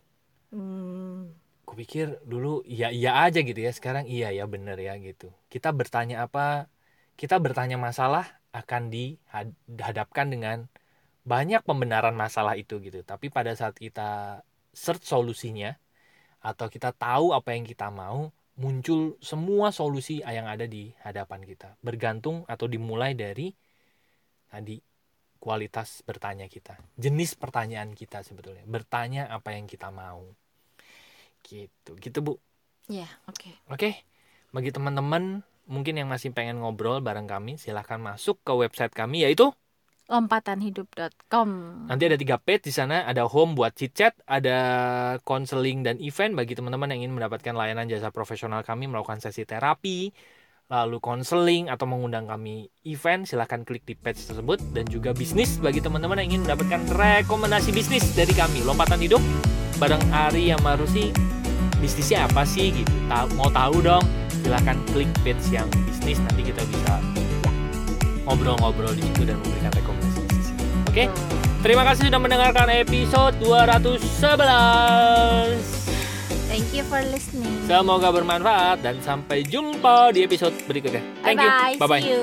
Hmm, 0.51 1.33
Kupikir 1.63 2.19
dulu 2.27 2.61
iya 2.67 2.91
iya 2.91 3.23
aja 3.23 3.39
gitu 3.41 3.59
ya. 3.63 3.71
Sekarang 3.71 4.03
iya 4.05 4.29
ya 4.35 4.43
bener 4.45 4.75
ya 4.77 4.93
gitu. 4.99 5.31
Kita 5.47 5.71
bertanya 5.71 6.27
apa? 6.27 6.67
Kita 7.15 7.39
bertanya 7.39 7.77
masalah 7.79 8.25
akan 8.51 8.91
dihadapkan 8.93 10.27
dengan 10.33 10.57
banyak 11.23 11.63
pembenaran 11.63 12.13
masalah 12.13 12.59
itu 12.59 12.79
gitu. 12.83 12.99
Tapi 13.03 13.31
pada 13.31 13.55
saat 13.55 13.79
kita 13.79 14.43
search 14.75 15.07
solusinya 15.07 15.71
atau 16.43 16.67
kita 16.67 16.91
tahu 16.91 17.31
apa 17.31 17.55
yang 17.55 17.63
kita 17.63 17.87
mau, 17.87 18.27
muncul 18.59 19.15
semua 19.23 19.71
solusi 19.71 20.19
yang 20.19 20.45
ada 20.45 20.67
di 20.67 20.91
hadapan 21.01 21.47
kita. 21.47 21.79
Bergantung 21.79 22.43
atau 22.45 22.67
dimulai 22.67 23.15
dari 23.15 23.55
tadi 24.51 24.77
kualitas 25.39 26.03
bertanya 26.03 26.51
kita. 26.51 26.75
Jenis 26.99 27.39
pertanyaan 27.39 27.95
kita 27.95 28.23
sebetulnya. 28.23 28.63
Bertanya 28.67 29.31
apa 29.31 29.55
yang 29.55 29.67
kita 29.67 29.91
mau. 29.91 30.27
Gitu. 31.43 31.91
Gitu, 31.99 32.19
Bu. 32.23 32.39
ya 32.87 33.07
oke 33.31 33.51
Oke, 33.71 34.03
bagi 34.51 34.71
teman-teman 34.75 35.43
mungkin 35.67 35.95
yang 35.95 36.11
masih 36.11 36.35
pengen 36.35 36.59
ngobrol 36.59 36.99
bareng 36.99 37.27
kami, 37.27 37.55
silahkan 37.55 37.99
masuk 37.99 38.39
ke 38.43 38.51
website 38.51 38.91
kami 38.91 39.23
yaitu 39.23 39.55
lompatanhidup.com 40.11 41.47
nanti 41.87 42.03
ada 42.07 42.17
tiga 42.19 42.35
page 42.41 42.67
di 42.67 42.73
sana, 42.75 43.07
ada 43.07 43.23
home 43.27 43.55
buat 43.55 43.71
chit 43.75 43.95
chat, 43.95 44.13
ada 44.27 44.57
konseling 45.23 45.83
dan 45.83 45.99
event 46.03 46.35
bagi 46.35 46.55
teman-teman 46.55 46.91
yang 46.91 47.07
ingin 47.07 47.13
mendapatkan 47.15 47.55
layanan 47.55 47.87
jasa 47.87 48.11
profesional 48.11 48.61
kami 48.67 48.91
melakukan 48.91 49.23
sesi 49.23 49.47
terapi, 49.47 50.11
lalu 50.71 50.97
konseling 50.99 51.69
atau 51.69 51.85
mengundang 51.85 52.25
kami 52.25 52.67
event, 52.87 53.29
silahkan 53.29 53.61
klik 53.61 53.85
di 53.85 53.93
page 53.93 54.25
tersebut. 54.25 54.57
Dan 54.73 54.89
juga 54.89 55.13
bisnis 55.13 55.61
bagi 55.61 55.79
teman-teman 55.79 56.19
yang 56.23 56.35
ingin 56.35 56.41
mendapatkan 56.49 56.81
rekomendasi 56.97 57.69
bisnis 57.75 58.09
dari 58.17 58.33
kami, 58.33 58.65
lompatan 58.65 58.99
hidup 58.99 59.21
bareng 59.77 60.01
Ari 60.09 60.49
yang 60.49 60.61
Marusi 60.63 61.11
bisnisnya 61.83 62.25
apa 62.25 62.47
sih 62.47 62.71
gitu? 62.71 62.91
Mau 63.35 63.51
tahu 63.51 63.83
dong? 63.83 64.03
Silahkan 64.41 64.79
klik 64.91 65.11
page 65.21 65.43
yang 65.51 65.67
bisnis. 65.85 66.19
Nanti 66.23 66.47
kita 66.47 66.63
bisa 66.71 67.12
ngobrol-ngobrol 68.23 68.91
di 68.91 69.03
situ 69.03 69.21
dan 69.23 69.35
memberikan 69.39 69.71
rekomendasi 69.73 70.21
oke 70.85 71.03
terima 71.59 71.83
kasih 71.83 72.07
sudah 72.07 72.17
mendengarkan 72.17 72.65
episode 72.71 73.33
211 73.39 75.83
Thank 76.45 76.69
you 76.69 76.81
for 76.85 77.01
listening. 77.03 77.49
semoga 77.65 78.09
bermanfaat 78.09 78.79
dan 78.79 78.95
sampai 78.99 79.41
jumpa 79.41 80.09
di 80.09 80.21
episode 80.21 80.53
berikutnya 80.63 81.01
Bye 81.19 81.25
thank 81.25 81.39
you 81.39 81.49
bye. 81.49 81.75
bye 81.77 81.89
bye 81.89 81.99
See 81.99 82.11
you. 82.11 82.21